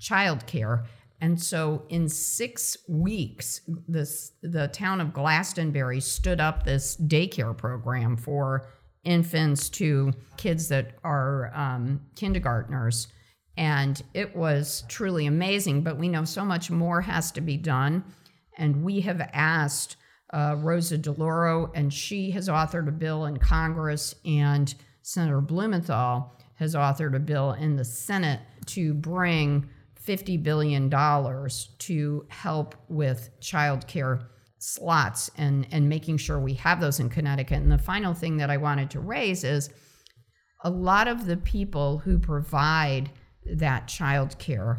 childcare. 0.00 0.86
And 1.20 1.40
so 1.40 1.84
in 1.88 2.08
six 2.08 2.76
weeks, 2.88 3.60
this 3.86 4.32
the 4.42 4.66
town 4.68 5.00
of 5.00 5.12
Glastonbury 5.12 6.00
stood 6.00 6.40
up 6.40 6.64
this 6.64 6.96
daycare 6.96 7.56
program 7.56 8.16
for 8.16 8.66
infants 9.04 9.68
to 9.68 10.12
kids 10.36 10.68
that 10.68 10.94
are 11.04 11.50
um, 11.54 12.00
kindergartners. 12.14 13.08
And 13.56 14.02
it 14.14 14.34
was 14.34 14.84
truly 14.88 15.26
amazing, 15.26 15.82
but 15.82 15.98
we 15.98 16.08
know 16.08 16.24
so 16.24 16.44
much 16.44 16.70
more 16.70 17.00
has 17.00 17.30
to 17.32 17.40
be 17.40 17.56
done. 17.56 18.04
And 18.56 18.82
we 18.84 19.00
have 19.00 19.20
asked 19.32 19.96
uh, 20.32 20.56
Rosa 20.58 20.96
DeLauro, 20.96 21.70
and 21.74 21.92
she 21.92 22.30
has 22.30 22.48
authored 22.48 22.88
a 22.88 22.92
bill 22.92 23.26
in 23.26 23.36
Congress, 23.38 24.14
and 24.24 24.74
Senator 25.02 25.40
Blumenthal 25.40 26.32
has 26.54 26.74
authored 26.74 27.14
a 27.14 27.20
bill 27.20 27.52
in 27.52 27.76
the 27.76 27.84
Senate 27.84 28.40
to 28.66 28.94
bring 28.94 29.68
$50 30.06 30.42
billion 30.42 30.90
to 30.90 32.26
help 32.28 32.74
with 32.88 33.30
child 33.40 33.86
care 33.86 34.20
slots 34.62 35.28
and, 35.36 35.66
and 35.72 35.88
making 35.88 36.16
sure 36.16 36.38
we 36.38 36.54
have 36.54 36.80
those 36.80 37.00
in 37.00 37.08
Connecticut. 37.08 37.58
And 37.58 37.72
the 37.72 37.78
final 37.78 38.14
thing 38.14 38.36
that 38.36 38.50
I 38.50 38.56
wanted 38.56 38.90
to 38.90 39.00
raise 39.00 39.42
is 39.42 39.70
a 40.62 40.70
lot 40.70 41.08
of 41.08 41.26
the 41.26 41.36
people 41.36 41.98
who 41.98 42.18
provide 42.18 43.10
that 43.44 43.88
child 43.88 44.38
care 44.38 44.78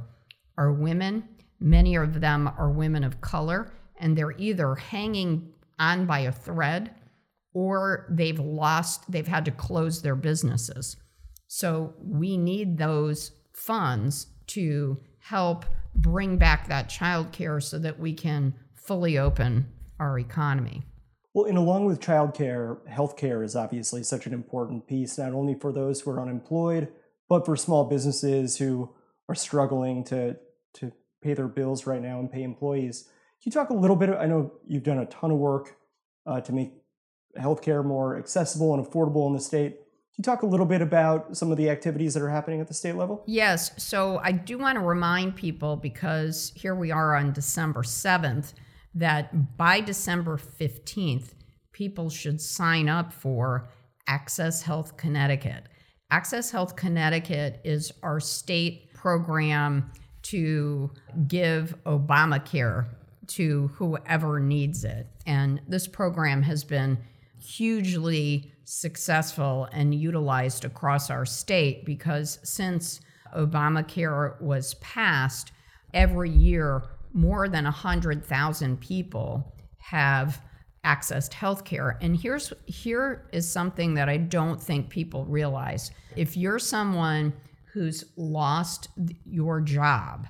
are 0.57 0.71
women. 0.71 1.27
Many 1.59 1.95
of 1.95 2.21
them 2.21 2.49
are 2.57 2.71
women 2.71 3.03
of 3.03 3.19
color, 3.19 3.73
and 3.97 4.17
they're 4.17 4.37
either 4.37 4.75
hanging 4.75 5.51
on 5.77 6.05
by 6.05 6.19
a 6.19 6.31
thread 6.31 6.95
or 7.53 8.07
they've 8.09 8.39
lost, 8.39 9.11
they've 9.11 9.27
had 9.27 9.45
to 9.45 9.51
close 9.51 10.01
their 10.01 10.15
businesses. 10.15 10.95
So 11.47 11.93
we 12.01 12.37
need 12.37 12.77
those 12.77 13.31
funds 13.53 14.27
to 14.47 14.97
help 15.19 15.65
bring 15.93 16.37
back 16.37 16.67
that 16.67 16.89
child 16.89 17.31
care 17.31 17.59
so 17.59 17.77
that 17.79 17.99
we 17.99 18.13
can 18.13 18.53
fully 18.83 19.17
open 19.17 19.67
our 19.99 20.19
economy. 20.19 20.83
Well, 21.33 21.45
and 21.45 21.57
along 21.57 21.85
with 21.85 21.99
childcare, 21.99 22.77
healthcare 22.87 23.43
is 23.43 23.55
obviously 23.55 24.03
such 24.03 24.27
an 24.27 24.33
important 24.33 24.87
piece, 24.87 25.17
not 25.17 25.33
only 25.33 25.55
for 25.55 25.71
those 25.71 26.01
who 26.01 26.11
are 26.11 26.21
unemployed, 26.21 26.89
but 27.27 27.45
for 27.45 27.55
small 27.55 27.85
businesses 27.85 28.57
who 28.57 28.93
are 29.27 29.35
struggling 29.35 30.03
to, 30.05 30.37
to 30.75 30.91
pay 31.21 31.33
their 31.33 31.47
bills 31.47 31.87
right 31.87 32.01
now 32.01 32.19
and 32.19 32.31
pay 32.31 32.43
employees. 32.43 33.03
Can 33.41 33.49
you 33.49 33.51
talk 33.51 33.71
a 33.71 33.73
little 33.73 33.95
bit? 33.95 34.09
I 34.09 34.25
know 34.25 34.51
you've 34.67 34.83
done 34.83 34.99
a 34.99 35.05
ton 35.05 35.31
of 35.31 35.37
work 35.37 35.75
uh, 36.25 36.41
to 36.41 36.51
make 36.51 36.73
healthcare 37.37 37.83
more 37.83 38.17
accessible 38.17 38.73
and 38.73 38.85
affordable 38.85 39.25
in 39.27 39.33
the 39.33 39.39
state. 39.39 39.71
Can 39.71 40.21
you 40.21 40.23
talk 40.23 40.43
a 40.43 40.45
little 40.45 40.67
bit 40.67 40.81
about 40.81 41.35
some 41.35 41.51
of 41.51 41.57
the 41.57 41.69
activities 41.69 42.13
that 42.13 42.21
are 42.21 42.29
happening 42.29 42.61
at 42.61 42.67
the 42.67 42.73
state 42.75 42.95
level? 42.95 43.23
Yes. 43.25 43.71
So 43.83 44.19
I 44.23 44.33
do 44.33 44.59
want 44.59 44.75
to 44.75 44.81
remind 44.81 45.35
people 45.35 45.77
because 45.77 46.51
here 46.55 46.75
we 46.75 46.91
are 46.91 47.15
on 47.15 47.33
December 47.33 47.81
7th 47.81 48.53
that 48.95 49.57
by 49.57 49.81
December 49.81 50.37
15th, 50.37 51.33
people 51.71 52.09
should 52.09 52.39
sign 52.39 52.87
up 52.87 53.11
for 53.11 53.67
Access 54.07 54.61
Health 54.61 54.97
Connecticut. 54.97 55.63
Access 56.11 56.51
Health 56.51 56.75
Connecticut 56.75 57.59
is 57.63 57.91
our 58.03 58.19
state 58.19 58.93
program 58.93 59.91
to 60.23 60.91
give 61.27 61.75
Obamacare 61.85 62.87
to 63.27 63.69
whoever 63.69 64.39
needs 64.39 64.83
it. 64.83 65.07
And 65.25 65.61
this 65.67 65.87
program 65.87 66.43
has 66.43 66.63
been 66.63 66.97
hugely 67.39 68.53
successful 68.65 69.67
and 69.71 69.93
utilized 69.93 70.65
across 70.65 71.09
our 71.09 71.25
state 71.25 71.85
because 71.85 72.39
since 72.43 73.01
Obamacare 73.35 74.39
was 74.41 74.75
passed, 74.75 75.51
every 75.93 76.29
year 76.29 76.83
more 77.13 77.47
than 77.47 77.63
100,000 77.65 78.79
people 78.79 79.53
have 79.77 80.41
accessed 80.85 81.33
health 81.33 81.63
care. 81.63 81.97
And 82.01 82.19
here's 82.19 82.51
here 82.65 83.29
is 83.31 83.49
something 83.49 83.93
that 83.93 84.09
I 84.09 84.17
don't 84.17 84.61
think 84.61 84.89
people 84.89 85.25
realize. 85.25 85.91
If 86.15 86.35
you're 86.35 86.59
someone 86.59 87.33
who's 87.73 88.03
lost 88.17 88.89
your 89.25 89.61
job 89.61 90.27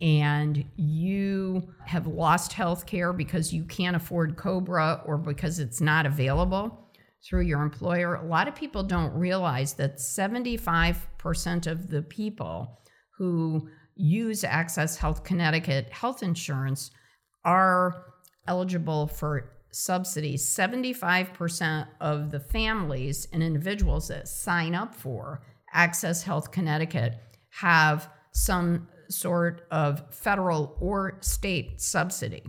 and 0.00 0.64
you 0.76 1.74
have 1.86 2.06
lost 2.06 2.52
health 2.52 2.86
care 2.86 3.12
because 3.12 3.52
you 3.52 3.64
can't 3.64 3.96
afford 3.96 4.36
COBRA 4.36 5.02
or 5.04 5.18
because 5.18 5.58
it's 5.58 5.80
not 5.80 6.06
available 6.06 6.86
through 7.28 7.42
your 7.42 7.62
employer, 7.62 8.14
a 8.14 8.24
lot 8.24 8.46
of 8.46 8.54
people 8.54 8.84
don't 8.84 9.12
realize 9.12 9.74
that 9.74 9.96
75% 9.96 11.66
of 11.66 11.90
the 11.90 12.02
people 12.02 12.78
who 13.16 13.68
use 13.98 14.44
Access 14.44 14.96
Health 14.96 15.24
Connecticut 15.24 15.90
health 15.90 16.22
insurance 16.22 16.90
are 17.44 18.04
eligible 18.46 19.06
for 19.06 19.52
subsidies. 19.72 20.44
75% 20.46 21.86
of 22.00 22.30
the 22.30 22.40
families 22.40 23.28
and 23.32 23.42
individuals 23.42 24.08
that 24.08 24.28
sign 24.28 24.74
up 24.74 24.94
for 24.94 25.42
Access 25.72 26.22
Health 26.22 26.50
Connecticut 26.50 27.14
have 27.50 28.08
some 28.32 28.88
sort 29.10 29.66
of 29.70 30.02
federal 30.14 30.76
or 30.80 31.18
state 31.20 31.80
subsidy. 31.80 32.42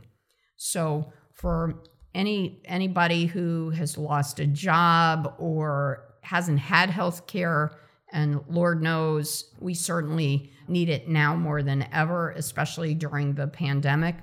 So 0.57 1.11
for 1.33 1.81
any 2.13 2.61
anybody 2.65 3.25
who 3.25 3.69
has 3.71 3.97
lost 3.97 4.39
a 4.39 4.47
job 4.47 5.35
or 5.37 6.15
hasn't 6.21 6.59
had 6.59 6.89
health 6.89 7.27
care 7.27 7.71
and 8.11 8.41
Lord 8.47 8.81
knows 8.81 9.51
we 9.59 9.73
certainly 9.73 10.51
need 10.67 10.89
it 10.89 11.07
now 11.07 11.35
more 11.35 11.61
than 11.61 11.87
ever, 11.91 12.31
especially 12.31 12.93
during 12.93 13.33
the 13.33 13.47
pandemic. 13.47 14.15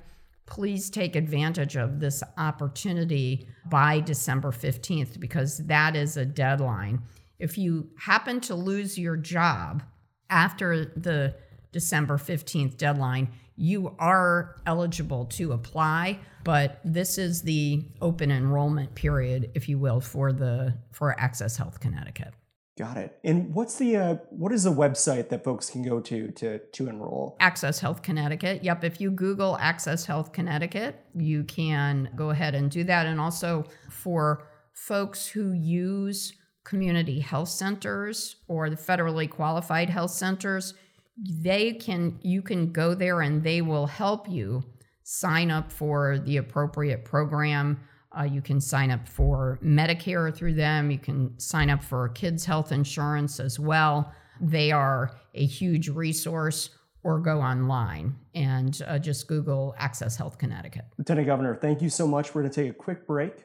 Please 0.47 0.91
take 0.91 1.17
advantage 1.17 1.77
of 1.77 1.99
this 1.99 2.23
opportunity 2.39 3.49
by 3.69 4.01
December 4.01 4.53
15th 4.53 5.19
because 5.19 5.59
that 5.67 5.97
is 5.97 6.17
a 6.17 6.25
deadline. 6.25 7.03
If 7.39 7.59
you 7.59 7.91
happen 7.99 8.41
to 8.43 8.55
lose 8.55 8.99
your 8.99 9.17
job 9.17 9.83
after 10.31 10.85
the 10.85 11.35
December 11.73 12.17
15th 12.17 12.77
deadline, 12.77 13.29
you 13.57 13.95
are 13.99 14.57
eligible 14.67 15.25
to 15.27 15.53
apply, 15.53 16.19
but 16.45 16.81
this 16.85 17.19
is 17.19 17.43
the 17.43 17.85
open 18.01 18.31
enrollment 18.31 18.95
period, 18.95 19.51
if 19.55 19.69
you 19.69 19.79
will, 19.79 20.01
for 20.01 20.33
the 20.33 20.75
for 20.93 21.19
Access 21.19 21.57
Health 21.57 21.81
Connecticut. 21.81 22.35
Got 22.79 22.99
it. 22.99 23.19
And 23.25 23.55
what's 23.55 23.77
the 23.77 23.97
uh, 23.97 24.15
what 24.29 24.53
is 24.53 24.65
the 24.65 24.73
website 24.73 25.31
that 25.31 25.43
folks 25.43 25.71
can 25.71 25.83
go 25.83 25.99
to 26.01 26.29
to 26.33 26.59
to 26.59 26.89
enroll? 26.89 27.37
Access 27.41 27.79
Health 27.79 28.03
Connecticut. 28.03 28.63
Yep. 28.63 28.85
If 28.85 29.01
you 29.01 29.11
Google 29.11 29.57
Access 29.59 30.05
Health 30.05 30.33
Connecticut, 30.33 31.03
you 31.15 31.45
can 31.45 32.11
go 32.15 32.31
ahead 32.31 32.55
and 32.55 32.71
do 32.71 32.85
that. 32.85 33.07
And 33.07 33.19
also 33.19 33.65
for 33.89 34.49
folks 34.75 35.27
who 35.27 35.53
use 35.53 36.35
community 36.65 37.19
health 37.21 37.49
centers 37.49 38.37
or 38.47 38.69
the 38.69 38.77
federally 38.77 39.31
qualified 39.31 39.89
health 39.89 40.11
centers, 40.11 40.75
they 41.17 41.73
can 41.73 42.19
you 42.21 42.43
can 42.43 42.73
go 42.73 42.95
there 42.95 43.23
and 43.23 43.43
they 43.43 43.63
will 43.63 43.87
help 43.87 44.29
you 44.29 44.63
sign 45.03 45.51
up 45.51 45.73
for 45.73 46.19
the 46.19 46.37
appropriate 46.37 47.07
program 47.07 47.81
uh, 48.19 48.23
you 48.25 48.41
can 48.41 48.61
sign 48.61 48.91
up 48.91 49.07
for 49.07 49.59
Medicare 49.63 50.35
through 50.35 50.55
them. 50.55 50.91
You 50.91 50.99
can 50.99 51.39
sign 51.39 51.71
up 51.71 51.83
for 51.83 52.09
kids' 52.11 52.45
health 52.45 52.73
insurance 52.73 53.41
as 53.41 53.59
well. 53.59 54.13
They 54.41 54.73
are 54.73 55.13
a 55.35 55.45
huge 55.45 55.89
resource, 55.89 56.71
or 57.07 57.21
go 57.21 57.41
online 57.41 58.17
and 58.35 58.83
uh, 58.85 58.99
just 58.99 59.29
Google 59.29 59.77
Access 59.79 60.17
Health 60.17 60.39
Connecticut. 60.39 60.85
Lieutenant 60.99 61.29
Governor, 61.29 61.55
thank 61.55 61.81
you 61.81 61.89
so 61.89 62.05
much. 62.05 62.35
We're 62.35 62.43
going 62.43 62.53
to 62.53 62.63
take 62.63 62.71
a 62.71 62.75
quick 62.75 63.07
break 63.07 63.45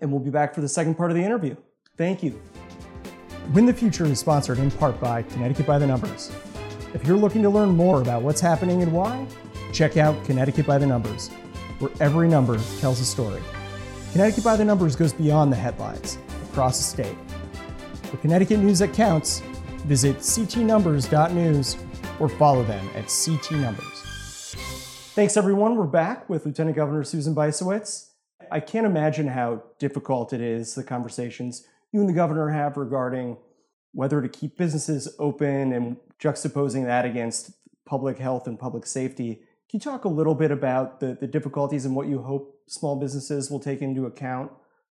and 0.00 0.10
we'll 0.10 0.20
be 0.20 0.30
back 0.30 0.52
for 0.52 0.62
the 0.62 0.68
second 0.68 0.96
part 0.96 1.12
of 1.12 1.16
the 1.16 1.22
interview. 1.22 1.54
Thank 1.96 2.24
you. 2.24 2.42
Win 3.54 3.66
the 3.66 3.72
Future 3.72 4.04
is 4.04 4.18
sponsored 4.18 4.58
in 4.58 4.72
part 4.72 5.00
by 5.00 5.22
Connecticut 5.22 5.64
by 5.64 5.78
the 5.78 5.86
Numbers. 5.86 6.32
If 6.92 7.06
you're 7.06 7.16
looking 7.16 7.42
to 7.42 7.50
learn 7.50 7.70
more 7.70 8.02
about 8.02 8.22
what's 8.22 8.40
happening 8.40 8.82
and 8.82 8.92
why, 8.92 9.28
check 9.72 9.96
out 9.96 10.24
Connecticut 10.24 10.66
by 10.66 10.78
the 10.78 10.86
Numbers, 10.86 11.28
where 11.78 11.92
every 12.00 12.26
number 12.26 12.58
tells 12.80 12.98
a 12.98 13.04
story. 13.04 13.40
Connecticut 14.16 14.44
by 14.44 14.56
the 14.56 14.64
Numbers 14.64 14.96
goes 14.96 15.12
beyond 15.12 15.52
the 15.52 15.56
headlines 15.56 16.16
across 16.48 16.78
the 16.78 16.84
state. 16.84 17.18
For 18.04 18.16
Connecticut 18.16 18.60
news 18.60 18.78
that 18.78 18.94
counts, 18.94 19.40
visit 19.84 20.20
ctnumbers.news 20.20 21.76
or 22.18 22.30
follow 22.30 22.64
them 22.64 22.88
at 22.94 23.04
ctnumbers. 23.08 24.54
Thanks, 25.12 25.36
everyone. 25.36 25.76
We're 25.76 25.84
back 25.84 26.30
with 26.30 26.46
Lieutenant 26.46 26.76
Governor 26.76 27.04
Susan 27.04 27.34
Bysiewicz. 27.34 28.12
I 28.50 28.58
can't 28.58 28.86
imagine 28.86 29.28
how 29.28 29.62
difficult 29.78 30.32
it 30.32 30.40
is, 30.40 30.74
the 30.74 30.82
conversations 30.82 31.66
you 31.92 32.00
and 32.00 32.08
the 32.08 32.14
governor 32.14 32.48
have 32.48 32.78
regarding 32.78 33.36
whether 33.92 34.22
to 34.22 34.30
keep 34.30 34.56
businesses 34.56 35.14
open 35.18 35.74
and 35.74 35.98
juxtaposing 36.18 36.86
that 36.86 37.04
against 37.04 37.50
public 37.84 38.16
health 38.16 38.46
and 38.46 38.58
public 38.58 38.86
safety. 38.86 39.42
Can 39.70 39.78
you 39.78 39.80
talk 39.80 40.04
a 40.04 40.08
little 40.08 40.34
bit 40.34 40.50
about 40.50 41.00
the, 41.00 41.16
the 41.20 41.26
difficulties 41.26 41.84
and 41.84 41.96
what 41.96 42.06
you 42.08 42.22
hope 42.22 42.60
small 42.68 42.96
businesses 42.96 43.50
will 43.50 43.58
take 43.58 43.82
into 43.82 44.06
account 44.06 44.52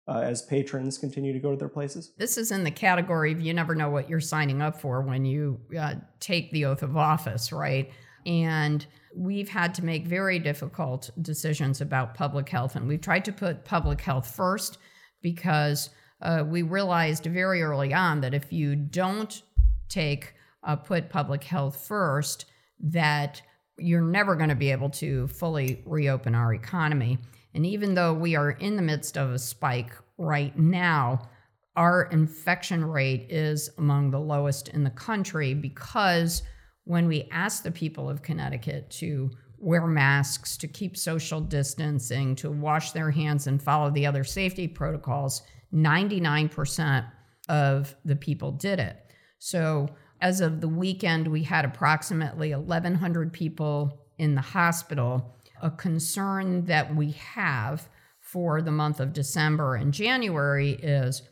uh, 0.07 0.21
as 0.21 0.43
patrons 0.43 0.97
continue 0.97 1.33
to 1.33 1.41
go 1.41 1.51
to 1.51 1.57
their 1.57 1.69
places? 1.69 2.13
This 2.19 2.37
is 2.39 2.53
in 2.53 2.63
the 2.63 2.71
category 2.71 3.33
of 3.33 3.41
you 3.41 3.53
never 3.53 3.75
know 3.75 3.91
what 3.91 4.09
you're 4.09 4.21
signing 4.21 4.63
up 4.63 4.81
for 4.81 5.03
when 5.03 5.25
you 5.25 5.61
uh, 5.79 5.95
take 6.21 6.53
the 6.53 6.67
oath 6.67 6.83
of 6.83 6.97
office, 6.97 7.53
right? 7.53 7.91
And 8.27 8.87
we've 9.17 9.49
had 9.49 9.75
to 9.75 9.85
make 9.85 10.07
very 10.07 10.39
difficult 10.39 11.11
decisions 11.21 11.81
about 11.81 12.15
public 12.15 12.49
health. 12.49 12.77
And 12.77 12.87
we've 12.87 13.01
tried 13.01 13.25
to 13.25 13.33
put 13.33 13.65
public 13.65 14.01
health 14.01 14.35
first 14.35 14.79
because 15.21 15.91
uh, 16.23 16.45
we 16.47 16.63
realized 16.63 17.25
very 17.25 17.63
early 17.63 17.93
on 17.93 18.21
that 18.21 18.35
if 18.35 18.53
you 18.53 18.77
don't 18.77 19.43
take 19.89 20.35
uh, 20.63 20.77
put 20.77 21.09
public 21.09 21.43
health 21.45 21.85
first, 21.87 22.45
that 22.79 23.43
you're 23.81 24.01
never 24.01 24.37
going 24.37 24.49
to 24.49 24.55
be 24.55 24.71
able 24.71 24.91
to 24.91 25.27
fully 25.29 25.83
reopen 25.87 26.35
our 26.35 26.55
economy. 26.55 27.19
And 27.55 27.67
even 27.67 27.95
though 27.95 28.15
we 28.15 28.37
are 28.37 28.51
in 28.51 28.77
the 28.77 28.83
midst 28.83 29.17
of 29.17 29.31
a 29.31 29.39
spike 29.39 29.93
right 30.19 30.57
now, 30.59 31.29
our 31.77 32.05
infection 32.05 32.85
rate 32.85 33.27
is 33.31 33.71
among 33.79 34.11
the 34.11 34.21
lowest 34.21 34.69
in 34.69 34.85
the 34.85 34.91
country 34.91 35.55
because 35.55 36.43
when 36.85 37.07
we 37.07 37.29
ask 37.31 37.63
the 37.63 37.71
people 37.71 38.11
of 38.11 38.23
Connecticut 38.23 38.91
to 38.91 39.31
wear 39.59 39.87
masks, 39.87 40.57
to 40.57 40.67
keep 40.67 40.97
social 40.97 41.41
distancing, 41.41 42.35
to 42.35 42.51
wash 42.51 42.93
their 42.93 43.11
hands 43.11 43.47
and 43.47 43.63
follow 43.63 43.91
the 43.91 44.07
other 44.07 44.25
safety 44.25 44.67
protocols, 44.67 45.43
99% 45.73 47.07
of 47.49 47.95
the 48.05 48.17
people 48.17 48.53
did 48.53 48.79
it. 48.79 48.97
So, 49.39 49.89
as 50.21 50.41
of 50.41 50.61
the 50.61 50.69
weekend, 50.69 51.29
we 51.29 51.45
had 51.45 51.65
approximately 51.65 52.55
1,100 52.55 53.33
people 53.33 54.01
in 54.19 54.35
the 54.35 54.41
hospital. 54.41 55.37
A 55.63 55.71
concern 55.71 56.67
that 56.67 56.95
we 56.95 57.13
have 57.13 57.89
for 58.21 58.63
the 58.63 58.71
month 58.71 59.01
of 59.01 59.13
December 59.13 59.75
and 59.75 59.93
January 59.93 60.73
is 60.73 61.23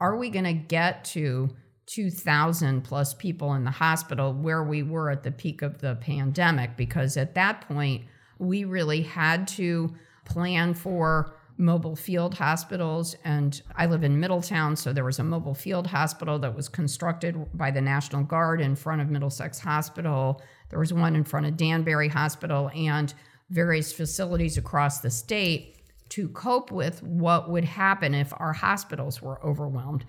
are 0.00 0.16
we 0.16 0.30
going 0.30 0.44
to 0.44 0.54
get 0.54 1.04
to 1.04 1.50
2,000 1.86 2.82
plus 2.82 3.12
people 3.14 3.52
in 3.54 3.64
the 3.64 3.70
hospital 3.70 4.32
where 4.32 4.62
we 4.62 4.82
were 4.82 5.10
at 5.10 5.22
the 5.22 5.30
peak 5.30 5.60
of 5.60 5.78
the 5.78 5.96
pandemic? 5.96 6.76
Because 6.76 7.16
at 7.16 7.34
that 7.34 7.60
point, 7.62 8.04
we 8.38 8.64
really 8.64 9.02
had 9.02 9.46
to 9.48 9.94
plan 10.24 10.72
for 10.72 11.34
mobile 11.60 11.94
field 11.94 12.34
hospitals. 12.34 13.14
And 13.24 13.60
I 13.76 13.86
live 13.86 14.02
in 14.02 14.18
Middletown, 14.18 14.74
so 14.74 14.92
there 14.92 15.04
was 15.04 15.18
a 15.18 15.24
mobile 15.24 15.54
field 15.54 15.86
hospital 15.86 16.38
that 16.40 16.56
was 16.56 16.68
constructed 16.68 17.36
by 17.54 17.70
the 17.70 17.80
National 17.80 18.24
Guard 18.24 18.60
in 18.60 18.74
front 18.74 19.02
of 19.02 19.10
Middlesex 19.10 19.60
Hospital. 19.60 20.42
There 20.70 20.78
was 20.78 20.92
one 20.92 21.14
in 21.14 21.24
front 21.24 21.46
of 21.46 21.56
Danbury 21.56 22.08
Hospital 22.08 22.70
and 22.74 23.12
various 23.50 23.92
facilities 23.92 24.56
across 24.56 25.00
the 25.00 25.10
state 25.10 25.76
to 26.08 26.28
cope 26.30 26.72
with 26.72 27.02
what 27.02 27.50
would 27.50 27.64
happen 27.64 28.14
if 28.14 28.32
our 28.38 28.52
hospitals 28.52 29.22
were 29.22 29.44
overwhelmed. 29.46 30.04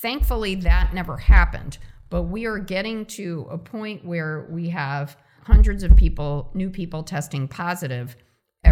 Thankfully, 0.00 0.54
that 0.54 0.94
never 0.94 1.16
happened, 1.16 1.78
but 2.08 2.22
we 2.22 2.46
are 2.46 2.58
getting 2.58 3.04
to 3.06 3.46
a 3.50 3.58
point 3.58 4.04
where 4.04 4.46
we 4.50 4.68
have 4.68 5.16
hundreds 5.42 5.82
of 5.82 5.96
people, 5.96 6.50
new 6.54 6.70
people 6.70 7.02
testing 7.02 7.48
positive 7.48 8.16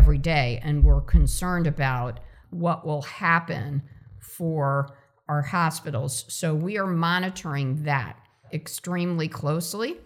every 0.06 0.18
day, 0.18 0.60
and 0.62 0.84
we're 0.84 1.00
concerned 1.00 1.66
about 1.66 2.20
what 2.50 2.86
will 2.86 3.02
happen 3.02 3.82
for 4.20 4.96
our 5.28 5.42
hospitals. 5.42 6.24
So 6.28 6.54
we 6.54 6.78
are 6.78 6.86
monitoring 6.86 7.82
that 7.82 8.16
extremely 8.52 9.26
closely. 9.26 9.96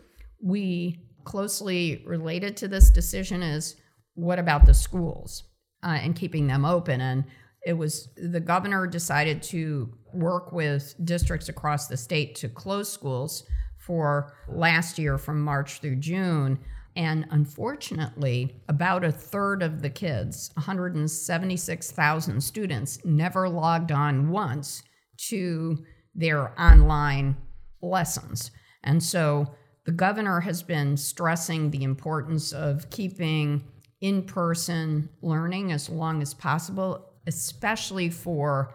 We 0.42 1.04
closely 1.24 2.02
related 2.06 2.56
to 2.56 2.66
this 2.66 2.88
decision 2.88 3.42
is 3.42 3.76
what 4.14 4.38
about 4.38 4.64
the 4.64 4.72
schools 4.72 5.44
uh, 5.82 5.98
and 6.00 6.16
keeping 6.16 6.46
them 6.46 6.64
open? 6.64 7.02
And 7.02 7.24
it 7.66 7.74
was 7.74 8.08
the 8.16 8.40
governor 8.40 8.86
decided 8.86 9.42
to 9.42 9.92
work 10.14 10.50
with 10.50 10.94
districts 11.04 11.50
across 11.50 11.88
the 11.88 11.98
state 11.98 12.36
to 12.36 12.48
close 12.48 12.90
schools 12.90 13.44
for 13.76 14.32
last 14.48 14.98
year 14.98 15.18
from 15.18 15.42
March 15.42 15.82
through 15.82 15.96
June. 15.96 16.58
And 16.96 17.26
unfortunately, 17.30 18.56
about 18.68 19.04
a 19.04 19.12
third 19.12 19.62
of 19.62 19.80
the 19.80 19.90
kids, 19.90 20.50
176,000 20.54 22.40
students, 22.40 23.04
never 23.04 23.48
logged 23.48 23.92
on 23.92 24.30
once 24.30 24.82
to 25.28 25.84
their 26.14 26.60
online 26.60 27.36
lessons. 27.80 28.50
And 28.82 29.02
so 29.02 29.54
the 29.84 29.92
governor 29.92 30.40
has 30.40 30.62
been 30.62 30.96
stressing 30.96 31.70
the 31.70 31.84
importance 31.84 32.52
of 32.52 32.90
keeping 32.90 33.64
in 34.00 34.22
person 34.22 35.08
learning 35.22 35.72
as 35.72 35.88
long 35.88 36.22
as 36.22 36.34
possible, 36.34 37.12
especially 37.26 38.10
for 38.10 38.74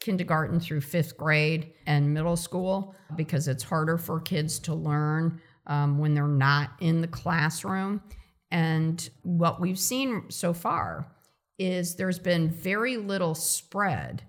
kindergarten 0.00 0.58
through 0.58 0.80
fifth 0.80 1.16
grade 1.16 1.72
and 1.86 2.12
middle 2.12 2.36
school, 2.36 2.94
because 3.16 3.46
it's 3.46 3.62
harder 3.62 3.98
for 3.98 4.18
kids 4.18 4.58
to 4.58 4.74
learn 4.74 5.40
um, 5.66 5.98
when 5.98 6.14
they're 6.14 6.26
not 6.26 6.70
in 6.80 7.00
the 7.00 7.08
classroom. 7.08 8.02
And 8.50 9.08
what 9.22 9.60
we've 9.60 9.78
seen 9.78 10.24
so 10.28 10.52
far 10.52 11.06
is 11.58 11.94
there's 11.94 12.18
been 12.18 12.50
very 12.50 12.96
little 12.96 13.34
spread 13.34 14.22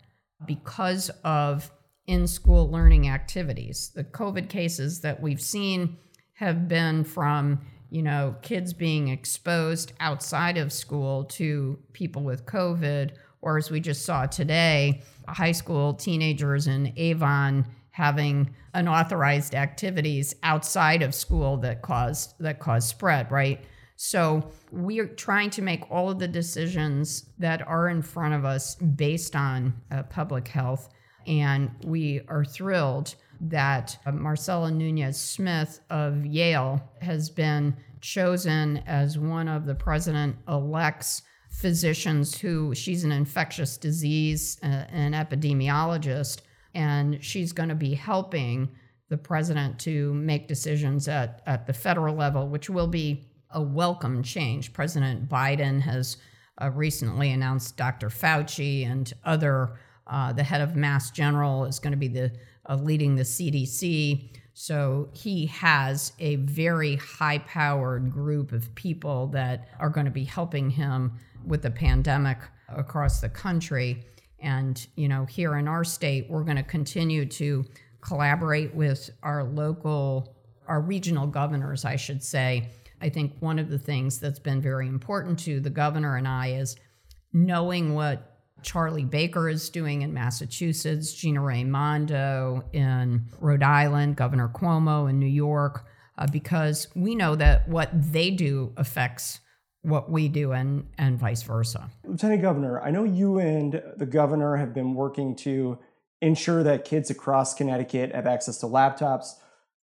because 0.45 1.09
of 1.23 1.71
in 2.07 2.27
school 2.27 2.69
learning 2.69 3.07
activities. 3.07 3.91
The 3.95 4.03
COVID 4.03 4.49
cases 4.49 5.01
that 5.01 5.21
we've 5.21 5.41
seen 5.41 5.97
have 6.33 6.67
been 6.67 7.03
from 7.03 7.61
you 7.93 8.01
know, 8.01 8.35
kids 8.41 8.73
being 8.73 9.09
exposed 9.09 9.93
outside 9.99 10.57
of 10.57 10.73
school 10.73 11.25
to 11.25 11.77
people 11.93 12.23
with 12.23 12.43
COVID, 12.47 13.11
or 13.39 13.59
as 13.59 13.69
we 13.69 13.79
just 13.79 14.03
saw 14.03 14.25
today, 14.25 15.03
high 15.27 15.51
school 15.51 15.93
teenagers 15.93 16.65
in 16.65 16.91
Avon 16.97 17.67
having 17.93 18.49
unauthorized 18.73 19.53
activities 19.53 20.35
outside 20.41 21.03
of 21.03 21.13
school 21.13 21.57
that 21.57 21.83
caused 21.83 22.33
that 22.39 22.59
caused 22.59 22.89
spread, 22.89 23.31
right? 23.31 23.63
So 23.95 24.51
we 24.71 24.99
are 24.99 25.07
trying 25.07 25.51
to 25.51 25.61
make 25.61 25.89
all 25.91 26.09
of 26.09 26.17
the 26.17 26.27
decisions 26.27 27.29
that 27.37 27.65
are 27.67 27.89
in 27.89 28.01
front 28.01 28.33
of 28.33 28.45
us 28.45 28.75
based 28.75 29.35
on 29.35 29.73
uh, 29.91 30.03
public 30.03 30.47
health, 30.47 30.89
and 31.27 31.69
we 31.83 32.21
are 32.27 32.43
thrilled 32.43 33.13
that 33.39 33.97
uh, 34.07 34.11
Marcella 34.11 34.71
Nunez 34.71 35.19
Smith 35.19 35.79
of 35.91 36.25
Yale 36.25 36.81
has 37.01 37.29
been 37.29 37.77
chosen 38.01 38.77
as 38.87 39.19
one 39.19 39.47
of 39.47 39.67
the 39.67 39.75
president 39.75 40.35
elect's 40.47 41.21
physicians 41.49 42.35
who 42.39 42.73
she's 42.73 43.03
an 43.03 43.11
infectious 43.11 43.77
disease 43.77 44.57
uh, 44.63 44.85
epidemiologist 44.91 46.41
and 46.73 47.23
she's 47.23 47.51
going 47.51 47.69
to 47.69 47.75
be 47.75 47.93
helping 47.93 48.69
the 49.09 49.17
president 49.17 49.79
to 49.79 50.13
make 50.13 50.47
decisions 50.47 51.07
at, 51.07 51.41
at 51.45 51.67
the 51.67 51.73
federal 51.73 52.15
level 52.15 52.47
which 52.47 52.69
will 52.69 52.87
be 52.87 53.27
a 53.51 53.61
welcome 53.61 54.23
change 54.23 54.73
president 54.73 55.29
biden 55.29 55.81
has 55.81 56.17
uh, 56.61 56.69
recently 56.71 57.31
announced 57.31 57.77
dr 57.77 58.09
fauci 58.09 58.85
and 58.89 59.13
other 59.23 59.77
uh, 60.07 60.33
the 60.33 60.43
head 60.43 60.61
of 60.61 60.75
mass 60.75 61.11
general 61.11 61.65
is 61.65 61.79
going 61.79 61.91
to 61.91 61.97
be 61.97 62.07
the 62.07 62.31
uh, 62.69 62.75
leading 62.75 63.15
the 63.15 63.23
CDC. 63.23 64.29
So 64.53 65.09
he 65.13 65.47
has 65.47 66.13
a 66.19 66.35
very 66.37 66.95
high 66.97 67.39
powered 67.39 68.11
group 68.11 68.51
of 68.51 68.73
people 68.75 69.27
that 69.27 69.67
are 69.79 69.89
going 69.89 70.05
to 70.05 70.11
be 70.11 70.23
helping 70.23 70.69
him 70.69 71.13
with 71.45 71.61
the 71.61 71.71
pandemic 71.71 72.37
across 72.69 73.21
the 73.21 73.29
country. 73.29 74.05
And, 74.43 74.85
you 74.95 75.07
know, 75.07 75.25
here 75.25 75.55
in 75.55 75.67
our 75.67 75.83
state, 75.83 76.29
we're 76.29 76.43
going 76.43 76.57
to 76.57 76.63
continue 76.63 77.25
to 77.25 77.65
collaborate 78.01 78.75
with 78.75 79.09
our 79.23 79.43
local, 79.43 80.35
our 80.67 80.81
regional 80.81 81.25
governors, 81.25 81.85
I 81.85 81.95
should 81.95 82.21
say. 82.21 82.69
I 83.01 83.09
think 83.09 83.33
one 83.39 83.57
of 83.57 83.69
the 83.69 83.79
things 83.79 84.19
that's 84.19 84.39
been 84.39 84.61
very 84.61 84.87
important 84.87 85.39
to 85.39 85.59
the 85.59 85.69
governor 85.69 86.17
and 86.17 86.27
I 86.27 86.53
is 86.53 86.75
knowing 87.31 87.95
what 87.95 88.33
Charlie 88.61 89.05
Baker 89.05 89.49
is 89.49 89.69
doing 89.69 90.01
in 90.01 90.13
Massachusetts, 90.13 91.13
Gina 91.13 91.41
Raimondo 91.41 92.63
in 92.71 93.25
Rhode 93.39 93.63
Island, 93.63 94.15
Governor 94.15 94.49
Cuomo 94.49 95.09
in 95.09 95.19
New 95.19 95.25
York, 95.25 95.85
uh, 96.17 96.27
because 96.31 96.87
we 96.95 97.15
know 97.15 97.35
that 97.35 97.67
what 97.67 97.89
they 97.93 98.29
do 98.31 98.73
affects 98.77 99.39
what 99.83 100.09
we 100.09 100.27
do 100.27 100.53
and, 100.53 100.87
and 100.97 101.19
vice 101.19 101.43
versa. 101.43 101.89
Lieutenant 102.05 102.41
Governor, 102.41 102.81
I 102.81 102.89
know 102.89 103.03
you 103.03 103.37
and 103.37 103.81
the 103.97 104.05
governor 104.05 104.55
have 104.55 104.73
been 104.73 104.95
working 104.95 105.35
to 105.37 105.77
ensure 106.21 106.63
that 106.63 106.85
kids 106.85 107.09
across 107.09 107.53
Connecticut 107.53 108.15
have 108.15 108.25
access 108.25 108.57
to 108.59 108.65
laptops. 108.65 109.35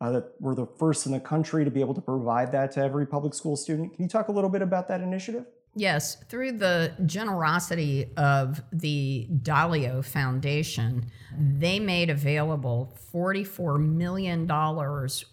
Uh, 0.02 0.12
that 0.12 0.32
we're 0.40 0.56
the 0.56 0.66
first 0.66 1.06
in 1.06 1.12
the 1.12 1.20
country 1.20 1.66
to 1.66 1.70
be 1.70 1.82
able 1.82 1.94
to 1.94 2.00
provide 2.00 2.54
that 2.54 2.72
to 2.72 2.82
every 2.82 3.06
public 3.06 3.34
school 3.34 3.58
student. 3.58 3.94
Can 3.94 4.04
you 4.04 4.08
talk 4.08 4.30
a 4.30 4.32
little 4.32 4.50
bit 4.50 4.62
about 4.62 4.88
that 4.88 5.02
initiative? 5.02 5.46
Yes, 5.76 6.16
through 6.30 6.54
the 6.54 6.94
generosity 7.06 8.10
of 8.16 8.62
the 8.72 9.28
Dalio 9.30 10.04
Foundation, 10.04 11.12
they 11.38 11.82
made 11.82 12.10
available 12.10 12.94
$44 13.14 13.78
million 13.78 14.48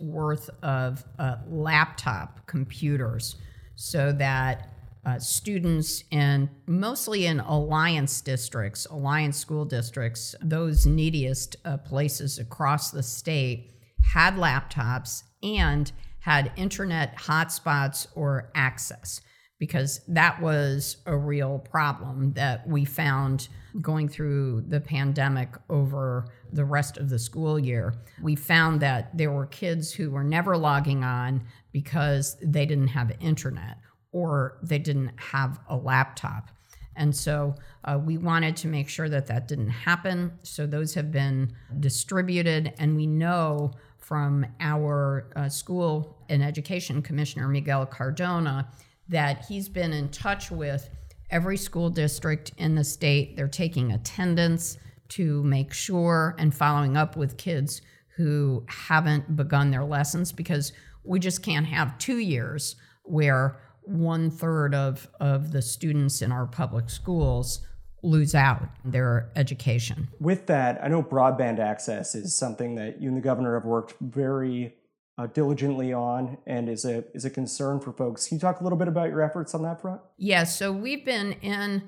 worth 0.00 0.50
of 0.64 1.05
uh, 1.20 1.37
laptop 1.48 2.44
computers 2.46 3.37
so 3.76 4.12
that 4.12 4.72
uh, 5.04 5.18
students 5.20 6.02
in 6.10 6.50
mostly 6.66 7.26
in 7.26 7.38
alliance 7.38 8.20
districts, 8.20 8.86
alliance 8.86 9.36
school 9.36 9.64
districts, 9.64 10.34
those 10.42 10.84
neediest 10.84 11.54
uh, 11.64 11.76
places 11.76 12.40
across 12.40 12.90
the 12.90 13.02
state 13.02 13.70
had 14.02 14.34
laptops 14.34 15.22
and 15.42 15.92
had 16.20 16.50
internet 16.56 17.16
hotspots 17.16 18.08
or 18.16 18.50
access 18.56 19.20
because 19.58 20.00
that 20.08 20.40
was 20.40 20.98
a 21.06 21.16
real 21.16 21.58
problem 21.58 22.32
that 22.34 22.68
we 22.68 22.84
found 22.84 23.48
going 23.80 24.08
through 24.08 24.62
the 24.68 24.80
pandemic 24.80 25.54
over 25.68 26.26
the 26.52 26.64
rest 26.64 26.98
of 26.98 27.08
the 27.08 27.18
school 27.18 27.58
year. 27.58 27.94
We 28.22 28.36
found 28.36 28.80
that 28.80 29.16
there 29.16 29.32
were 29.32 29.46
kids 29.46 29.92
who 29.92 30.10
were 30.10 30.24
never 30.24 30.56
logging 30.56 31.04
on 31.04 31.46
because 31.72 32.36
they 32.42 32.66
didn't 32.66 32.88
have 32.88 33.12
internet 33.20 33.78
or 34.12 34.58
they 34.62 34.78
didn't 34.78 35.12
have 35.18 35.60
a 35.68 35.76
laptop. 35.76 36.50
And 36.96 37.14
so 37.14 37.54
uh, 37.84 37.98
we 38.02 38.16
wanted 38.16 38.56
to 38.56 38.68
make 38.68 38.88
sure 38.88 39.08
that 39.08 39.26
that 39.26 39.48
didn't 39.48 39.68
happen. 39.68 40.32
So 40.42 40.66
those 40.66 40.94
have 40.94 41.12
been 41.12 41.52
distributed, 41.78 42.72
and 42.78 42.96
we 42.96 43.06
know 43.06 43.72
from 43.98 44.46
our 44.60 45.30
uh, 45.36 45.48
school 45.48 46.16
and 46.28 46.42
education 46.42 47.02
commissioner, 47.02 47.48
Miguel 47.48 47.84
Cardona, 47.84 48.68
that 49.08 49.44
he's 49.46 49.68
been 49.68 49.92
in 49.92 50.08
touch 50.10 50.50
with 50.50 50.88
every 51.30 51.56
school 51.56 51.90
district 51.90 52.52
in 52.58 52.74
the 52.74 52.84
state. 52.84 53.36
They're 53.36 53.48
taking 53.48 53.92
attendance 53.92 54.78
to 55.10 55.42
make 55.42 55.72
sure 55.72 56.34
and 56.38 56.54
following 56.54 56.96
up 56.96 57.16
with 57.16 57.36
kids 57.36 57.82
who 58.16 58.64
haven't 58.68 59.36
begun 59.36 59.70
their 59.70 59.84
lessons 59.84 60.32
because 60.32 60.72
we 61.04 61.20
just 61.20 61.42
can't 61.42 61.66
have 61.66 61.98
two 61.98 62.18
years 62.18 62.76
where 63.04 63.60
one 63.82 64.30
third 64.30 64.74
of, 64.74 65.08
of 65.20 65.52
the 65.52 65.62
students 65.62 66.22
in 66.22 66.32
our 66.32 66.46
public 66.46 66.90
schools 66.90 67.60
lose 68.02 68.34
out 68.34 68.68
their 68.84 69.30
education. 69.36 70.08
With 70.20 70.46
that, 70.46 70.82
I 70.82 70.88
know 70.88 71.02
broadband 71.02 71.58
access 71.58 72.14
is 72.14 72.34
something 72.34 72.74
that 72.76 73.00
you 73.00 73.08
and 73.08 73.16
the 73.16 73.22
governor 73.22 73.54
have 73.54 73.64
worked 73.64 73.94
very 74.00 74.75
uh, 75.18 75.26
diligently 75.26 75.92
on 75.92 76.37
and 76.46 76.68
is 76.68 76.85
a 76.85 77.05
is 77.14 77.24
a 77.24 77.31
concern 77.31 77.81
for 77.81 77.92
folks. 77.92 78.29
Can 78.29 78.37
you 78.37 78.40
talk 78.40 78.61
a 78.61 78.62
little 78.62 78.79
bit 78.79 78.88
about 78.88 79.09
your 79.09 79.22
efforts 79.22 79.55
on 79.55 79.62
that 79.62 79.81
front? 79.81 80.00
Yes, 80.18 80.59
so 80.59 80.72
we've 80.72 81.05
been 81.05 81.33
in 81.42 81.83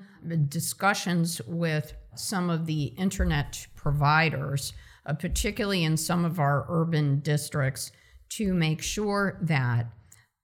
discussions 0.47 1.39
with 1.45 1.93
some 2.15 2.49
of 2.49 2.65
the 2.65 2.85
internet 2.97 3.67
providers, 3.75 4.73
uh, 5.05 5.13
particularly 5.13 5.83
in 5.83 5.95
some 5.95 6.25
of 6.25 6.39
our 6.39 6.65
urban 6.69 7.19
districts, 7.19 7.91
to 8.29 8.53
make 8.53 8.81
sure 8.81 9.37
that 9.41 9.87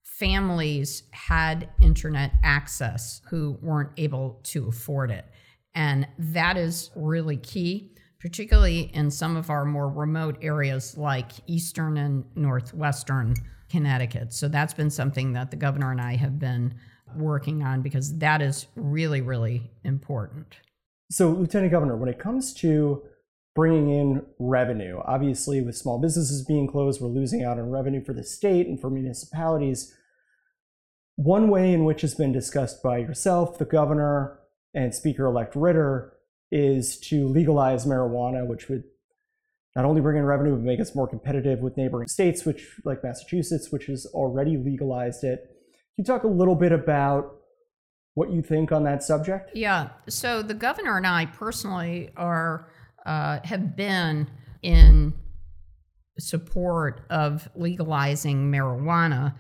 families 0.04 1.04
had 1.12 1.70
internet 1.82 2.32
access 2.44 3.22
who 3.30 3.58
weren't 3.62 3.92
able 3.98 4.40
to 4.44 4.68
afford 4.68 5.12
it. 5.12 5.26
And 5.74 6.08
that 6.18 6.56
is 6.56 6.92
really 6.96 7.36
key 7.36 7.95
particularly 8.20 8.92
in 8.94 9.12
some 9.12 9.36
of 9.36 9.50
our 9.50 9.66
more 9.66 9.90
remote 9.90 10.38
areas 10.42 10.98
like 10.98 11.32
eastern 11.48 11.98
and 11.98 12.26
northwestern 12.36 13.36
Connecticut. 13.70 14.34
So 14.34 14.48
that's 14.48 14.74
been 14.74 14.90
something 14.90 15.34
that 15.34 15.52
the 15.52 15.58
governor 15.58 15.92
and 15.92 16.02
I 16.02 16.16
have 16.16 16.40
been 16.40 16.76
working 17.16 17.64
on 17.64 17.82
because 17.82 18.18
that 18.20 18.42
is 18.42 18.68
really, 18.76 19.22
really 19.22 19.72
important. 19.84 20.58
So, 21.12 21.30
Lieutenant 21.30 21.72
Governor, 21.72 21.96
when 21.98 22.10
it 22.10 22.20
comes 22.20 22.54
to 22.56 23.04
bringing 23.54 23.90
in 23.90 24.26
revenue, 24.40 25.00
obviously, 25.06 25.62
with 25.62 25.78
small 25.78 26.00
businesses 26.00 26.44
being 26.44 26.68
closed, 26.68 27.00
we're 27.00 27.08
losing 27.08 27.44
out 27.44 27.60
on 27.60 27.70
revenue 27.70 28.04
for 28.04 28.14
the 28.14 28.24
state 28.24 28.68
and 28.68 28.80
for 28.80 28.90
municipalities. 28.90 29.94
One 31.16 31.50
way 31.50 31.72
in 31.74 31.86
which 31.86 32.02
has 32.02 32.16
been 32.16 32.32
discussed 32.32 32.82
by 32.82 32.98
yourself, 32.98 33.58
the 33.58 33.66
governor, 33.66 34.40
and 34.74 34.94
Speaker 34.94 35.26
elect 35.26 35.56
Ritter 35.56 36.15
is 36.52 36.98
to 37.00 37.28
legalize 37.28 37.86
marijuana, 37.86 38.48
which 38.48 38.70
would 38.70 38.84
not 39.76 39.86
only 39.86 40.02
bring 40.02 40.18
in 40.18 40.24
revenue, 40.24 40.56
but 40.56 40.62
make 40.62 40.80
us 40.80 40.96
more 40.96 41.08
competitive 41.08 41.60
with 41.60 41.76
neighboring 41.76 42.08
states, 42.08 42.46
which 42.46 42.80
like 42.86 43.04
Massachusetts, 43.04 43.72
which 43.72 43.88
has 43.88 44.06
already 44.08 44.58
legalized 44.58 45.24
it. 45.24 45.40
Can 45.96 46.04
you 46.04 46.04
talk 46.06 46.24
a 46.24 46.28
little 46.28 46.56
bit 46.56 46.72
about 46.72 47.36
what 48.14 48.32
you 48.32 48.42
think 48.42 48.72
on 48.72 48.84
that 48.86 49.04
subject? 49.04 49.52
Yeah. 49.54 49.90
So 50.08 50.42
the 50.42 50.54
governor 50.54 50.98
and 50.98 51.06
I 51.06 51.26
personally 51.26 52.10
are 52.16 52.70
uh, 53.06 53.40
have 53.44 53.76
been 53.76 54.30
in 54.62 55.14
support 56.18 57.02
of 57.10 57.48
legalizing 57.56 58.50
marijuana 58.52 59.36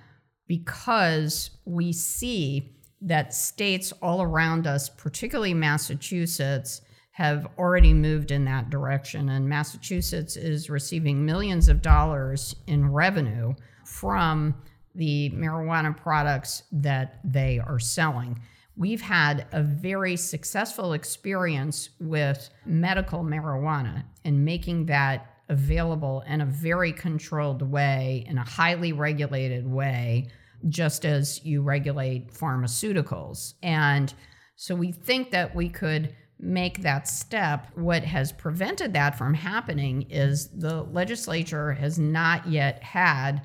because 0.48 1.52
we 1.66 1.94
see 1.94 2.76
that 3.02 3.34
states 3.34 3.94
all 4.02 4.22
around 4.22 4.68
us, 4.68 4.90
particularly 4.90 5.54
Massachusetts, 5.54 6.82
have 7.16 7.48
already 7.58 7.94
moved 7.94 8.30
in 8.30 8.44
that 8.44 8.70
direction. 8.70 9.30
And 9.30 9.48
Massachusetts 9.48 10.36
is 10.36 10.70
receiving 10.70 11.26
millions 11.26 11.70
of 11.70 11.82
dollars 11.82 12.58
in 12.68 12.92
revenue 12.92 13.54
from 13.86 14.54
the 14.96 15.30
marijuana 15.30 15.96
products 15.96 16.64
that 16.74 17.22
they 17.24 17.58
are 17.58 17.80
selling. 17.80 18.38
We've 18.76 19.00
had 19.00 19.48
a 19.54 19.64
very 19.64 20.18
successful 20.18 20.92
experience 20.92 21.92
with 22.02 22.50
medical 22.66 23.24
marijuana 23.24 24.04
and 24.26 24.44
making 24.44 24.88
that 24.88 25.38
available 25.48 26.22
in 26.28 26.42
a 26.42 26.46
very 26.46 26.92
controlled 26.92 27.62
way, 27.62 28.26
in 28.28 28.38
a 28.38 28.44
highly 28.44 28.92
regulated 28.92 29.66
way, 29.66 30.28
just 30.68 31.06
as 31.06 31.46
you 31.46 31.62
regulate 31.62 32.34
pharmaceuticals. 32.34 33.54
And 33.64 34.14
so 34.58 34.76
we 34.76 34.92
think 34.92 35.32
that 35.32 35.56
we 35.56 35.70
could 35.70 36.14
make 36.40 36.82
that 36.82 37.08
step, 37.08 37.68
what 37.76 38.04
has 38.04 38.32
prevented 38.32 38.94
that 38.94 39.18
from 39.18 39.34
happening 39.34 40.04
is 40.10 40.50
the 40.50 40.84
legislature 40.84 41.74
has 41.74 41.98
not 41.98 42.48
yet 42.48 42.84
had 42.84 43.42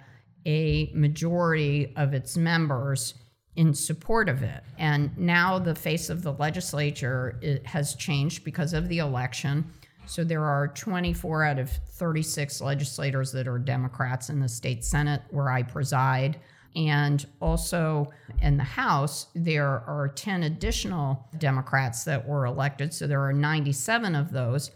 a 0.47 0.91
majority 0.95 1.93
of 1.97 2.15
its 2.15 2.37
members 2.37 3.15
in 3.57 3.75
support 3.75 4.29
of 4.29 4.43
it. 4.43 4.63
And 4.79 5.17
now 5.19 5.59
the 5.59 5.75
face 5.75 6.09
of 6.09 6.23
the 6.23 6.33
legislature 6.33 7.41
has 7.65 7.95
changed 7.95 8.45
because 8.45 8.73
of 8.73 8.89
the 8.89 8.99
election. 8.99 9.71
So 10.07 10.25
there 10.25 10.45
are 10.45 10.69
24 10.69 11.45
out 11.45 11.59
of 11.59 11.71
36 11.71 12.61
legislators 12.61 13.33
that 13.33 13.47
are 13.47 13.59
Democrats 13.59 14.31
in 14.31 14.41
the 14.41 14.49
state 14.49 14.85
Senate 14.85 15.23
where 15.31 15.51
I 15.51 15.63
preside. 15.63 16.41
And 16.77 17.27
also 17.41 18.11
in 18.41 18.57
the 18.57 18.65
House, 18.65 19.27
there 19.35 19.85
are 19.87 20.13
10 20.15 20.45
additional 20.45 21.29
Democrats 21.39 22.05
that 22.05 22.27
were 22.27 22.47
elected. 22.47 22.95
So 22.95 23.07
there 23.07 23.23
are 23.25 23.33
97 23.33 24.15
of 24.15 24.31
those. 24.31 24.71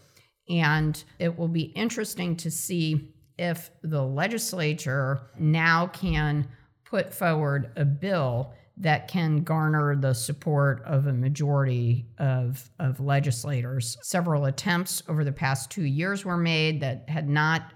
And 0.48 1.02
it 1.18 1.38
will 1.38 1.48
be 1.48 1.62
interesting 1.62 2.36
to 2.36 2.50
see 2.50 3.14
if 3.38 3.70
the 3.82 4.02
legislature 4.02 5.30
now 5.38 5.86
can 5.88 6.48
put 6.84 7.12
forward 7.12 7.70
a 7.76 7.84
bill 7.84 8.52
that 8.76 9.08
can 9.08 9.42
garner 9.42 9.96
the 9.96 10.12
support 10.12 10.82
of 10.84 11.06
a 11.06 11.12
majority 11.12 12.06
of, 12.18 12.68
of 12.80 13.00
legislators. 13.00 13.96
Several 14.02 14.46
attempts 14.46 15.02
over 15.08 15.24
the 15.24 15.32
past 15.32 15.70
two 15.70 15.84
years 15.84 16.24
were 16.24 16.36
made 16.36 16.80
that 16.80 17.08
had 17.08 17.28
not 17.28 17.72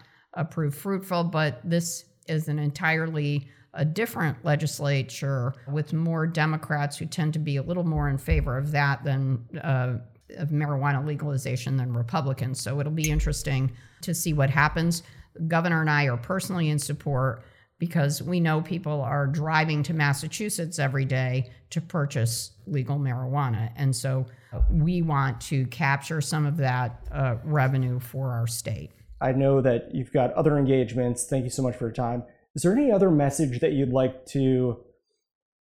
proved 0.50 0.76
fruitful, 0.76 1.24
but 1.24 1.60
this 1.64 2.04
is 2.26 2.48
an 2.48 2.58
entirely 2.58 3.48
a 3.74 3.84
different 3.84 4.44
legislature 4.44 5.54
with 5.70 5.92
more 5.92 6.26
Democrats 6.26 6.96
who 6.96 7.06
tend 7.06 7.32
to 7.34 7.38
be 7.38 7.56
a 7.56 7.62
little 7.62 7.84
more 7.84 8.08
in 8.08 8.18
favor 8.18 8.56
of 8.56 8.70
that 8.72 9.04
than 9.04 9.44
uh, 9.62 9.98
of 10.36 10.48
marijuana 10.50 11.04
legalization 11.06 11.76
than 11.76 11.92
Republicans. 11.92 12.60
So 12.60 12.80
it'll 12.80 12.92
be 12.92 13.10
interesting 13.10 13.72
to 14.02 14.14
see 14.14 14.32
what 14.32 14.50
happens. 14.50 15.02
The 15.34 15.40
governor 15.42 15.80
and 15.80 15.90
I 15.90 16.06
are 16.06 16.16
personally 16.16 16.70
in 16.70 16.78
support 16.78 17.44
because 17.78 18.22
we 18.22 18.40
know 18.40 18.60
people 18.60 19.00
are 19.00 19.26
driving 19.26 19.82
to 19.84 19.94
Massachusetts 19.94 20.78
every 20.78 21.04
day 21.04 21.50
to 21.70 21.80
purchase 21.80 22.52
legal 22.66 22.98
marijuana. 22.98 23.70
And 23.76 23.94
so 23.94 24.26
we 24.70 25.02
want 25.02 25.40
to 25.42 25.66
capture 25.66 26.20
some 26.20 26.44
of 26.44 26.56
that 26.56 27.06
uh, 27.12 27.36
revenue 27.44 28.00
for 28.00 28.32
our 28.32 28.46
state. 28.46 28.90
I 29.20 29.32
know 29.32 29.60
that 29.60 29.94
you've 29.94 30.12
got 30.12 30.32
other 30.34 30.58
engagements. 30.58 31.26
Thank 31.26 31.44
you 31.44 31.50
so 31.50 31.62
much 31.62 31.76
for 31.76 31.84
your 31.84 31.92
time. 31.92 32.24
Is 32.54 32.62
there 32.62 32.72
any 32.72 32.90
other 32.90 33.10
message 33.10 33.60
that 33.60 33.72
you'd 33.72 33.92
like 33.92 34.26
to 34.26 34.78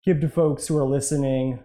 give 0.04 0.20
to 0.20 0.28
folks 0.28 0.66
who 0.66 0.76
are 0.76 0.86
listening 0.86 1.60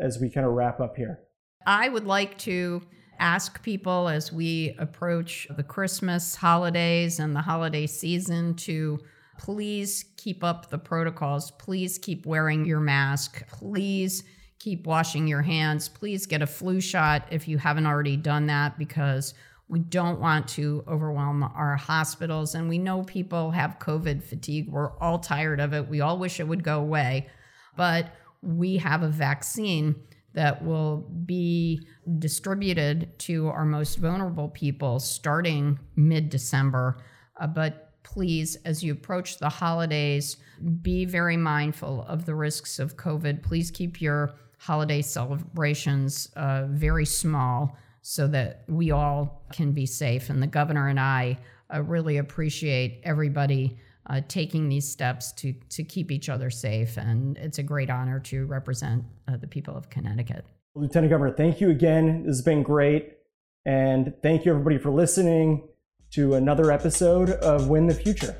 as 0.00 0.18
we 0.20 0.30
kind 0.30 0.46
of 0.46 0.52
wrap 0.52 0.80
up 0.80 0.96
here? 0.96 1.20
I 1.66 1.88
would 1.88 2.06
like 2.06 2.38
to 2.38 2.82
ask 3.18 3.62
people 3.62 4.08
as 4.08 4.32
we 4.32 4.74
approach 4.78 5.46
the 5.56 5.62
Christmas 5.62 6.34
holidays 6.36 7.20
and 7.20 7.36
the 7.36 7.40
holiday 7.40 7.86
season 7.86 8.54
to 8.54 8.98
please 9.38 10.04
keep 10.16 10.44
up 10.44 10.70
the 10.70 10.78
protocols. 10.78 11.50
Please 11.52 11.98
keep 11.98 12.24
wearing 12.26 12.64
your 12.64 12.80
mask. 12.80 13.46
Please 13.48 14.24
keep 14.58 14.86
washing 14.86 15.26
your 15.26 15.42
hands. 15.42 15.88
Please 15.88 16.26
get 16.26 16.42
a 16.42 16.46
flu 16.46 16.80
shot 16.80 17.26
if 17.30 17.48
you 17.48 17.58
haven't 17.58 17.86
already 17.86 18.16
done 18.16 18.46
that 18.46 18.78
because 18.78 19.34
we 19.70 19.78
don't 19.78 20.18
want 20.18 20.48
to 20.48 20.82
overwhelm 20.88 21.44
our 21.44 21.76
hospitals. 21.76 22.56
And 22.56 22.68
we 22.68 22.76
know 22.76 23.04
people 23.04 23.52
have 23.52 23.78
COVID 23.78 24.20
fatigue. 24.20 24.68
We're 24.68 24.98
all 24.98 25.20
tired 25.20 25.60
of 25.60 25.72
it. 25.72 25.88
We 25.88 26.00
all 26.00 26.18
wish 26.18 26.40
it 26.40 26.48
would 26.48 26.64
go 26.64 26.80
away. 26.80 27.28
But 27.76 28.12
we 28.42 28.78
have 28.78 29.04
a 29.04 29.08
vaccine 29.08 29.94
that 30.32 30.64
will 30.64 31.08
be 31.24 31.86
distributed 32.18 33.16
to 33.20 33.48
our 33.48 33.64
most 33.64 33.98
vulnerable 33.98 34.48
people 34.48 34.98
starting 34.98 35.78
mid 35.94 36.30
December. 36.30 36.98
Uh, 37.40 37.46
but 37.46 38.02
please, 38.02 38.56
as 38.64 38.82
you 38.82 38.92
approach 38.92 39.38
the 39.38 39.48
holidays, 39.48 40.36
be 40.82 41.04
very 41.04 41.36
mindful 41.36 42.04
of 42.08 42.26
the 42.26 42.34
risks 42.34 42.80
of 42.80 42.96
COVID. 42.96 43.44
Please 43.44 43.70
keep 43.70 44.00
your 44.00 44.34
holiday 44.58 45.00
celebrations 45.00 46.28
uh, 46.34 46.66
very 46.68 47.06
small 47.06 47.78
so 48.02 48.26
that 48.28 48.64
we 48.68 48.90
all 48.90 49.42
can 49.52 49.72
be 49.72 49.86
safe. 49.86 50.30
And 50.30 50.42
the 50.42 50.46
governor 50.46 50.88
and 50.88 50.98
I 50.98 51.38
uh, 51.72 51.82
really 51.82 52.18
appreciate 52.18 53.00
everybody 53.04 53.78
uh, 54.08 54.20
taking 54.28 54.68
these 54.68 54.90
steps 54.90 55.32
to 55.32 55.52
to 55.68 55.84
keep 55.84 56.10
each 56.10 56.28
other 56.28 56.50
safe. 56.50 56.96
And 56.96 57.36
it's 57.38 57.58
a 57.58 57.62
great 57.62 57.90
honor 57.90 58.18
to 58.20 58.46
represent 58.46 59.04
uh, 59.28 59.36
the 59.36 59.46
people 59.46 59.76
of 59.76 59.90
Connecticut. 59.90 60.44
Lieutenant 60.74 61.10
Governor, 61.10 61.34
thank 61.34 61.60
you 61.60 61.70
again. 61.70 62.24
This 62.24 62.36
has 62.36 62.42
been 62.42 62.62
great. 62.62 63.16
And 63.64 64.14
thank 64.22 64.44
you, 64.44 64.52
everybody, 64.52 64.78
for 64.78 64.90
listening 64.90 65.68
to 66.12 66.34
another 66.34 66.72
episode 66.72 67.30
of 67.30 67.68
Win 67.68 67.86
the 67.86 67.94
Future. 67.94 68.36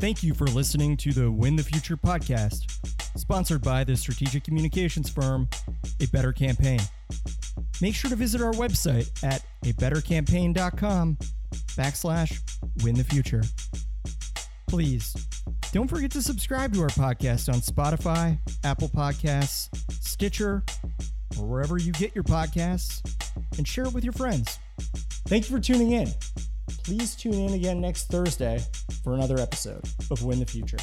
Thank 0.00 0.22
you 0.22 0.34
for 0.34 0.46
listening 0.46 0.96
to 0.98 1.12
the 1.12 1.30
Win 1.30 1.56
the 1.56 1.62
Future 1.62 1.96
podcast, 1.96 2.70
sponsored 3.16 3.62
by 3.62 3.84
the 3.84 3.96
strategic 3.96 4.44
communications 4.44 5.10
firm, 5.10 5.48
A 6.00 6.06
Better 6.06 6.32
Campaign. 6.32 6.80
Make 7.80 7.94
sure 7.94 8.10
to 8.10 8.16
visit 8.16 8.40
our 8.40 8.52
website 8.52 9.10
at 9.24 9.44
abettercampaign.com 9.64 11.18
backslash 11.76 12.40
win 12.82 12.94
the 12.94 13.04
future. 13.04 13.42
Please 14.68 15.14
don't 15.72 15.88
forget 15.88 16.10
to 16.12 16.22
subscribe 16.22 16.74
to 16.74 16.82
our 16.82 16.88
podcast 16.88 17.52
on 17.52 17.60
Spotify, 17.60 18.38
Apple 18.64 18.88
Podcasts, 18.88 19.68
Stitcher, 19.92 20.62
or 21.38 21.46
wherever 21.46 21.78
you 21.78 21.92
get 21.92 22.14
your 22.14 22.24
podcasts, 22.24 23.00
and 23.56 23.66
share 23.66 23.84
it 23.84 23.94
with 23.94 24.04
your 24.04 24.12
friends. 24.12 24.58
Thank 25.28 25.48
you 25.48 25.56
for 25.56 25.62
tuning 25.62 25.92
in. 25.92 26.08
Please 26.84 27.14
tune 27.14 27.34
in 27.34 27.54
again 27.54 27.80
next 27.80 28.08
Thursday 28.08 28.60
for 29.02 29.14
another 29.14 29.38
episode 29.38 29.82
of 30.10 30.22
Win 30.24 30.40
the 30.40 30.46
Future. 30.46 30.78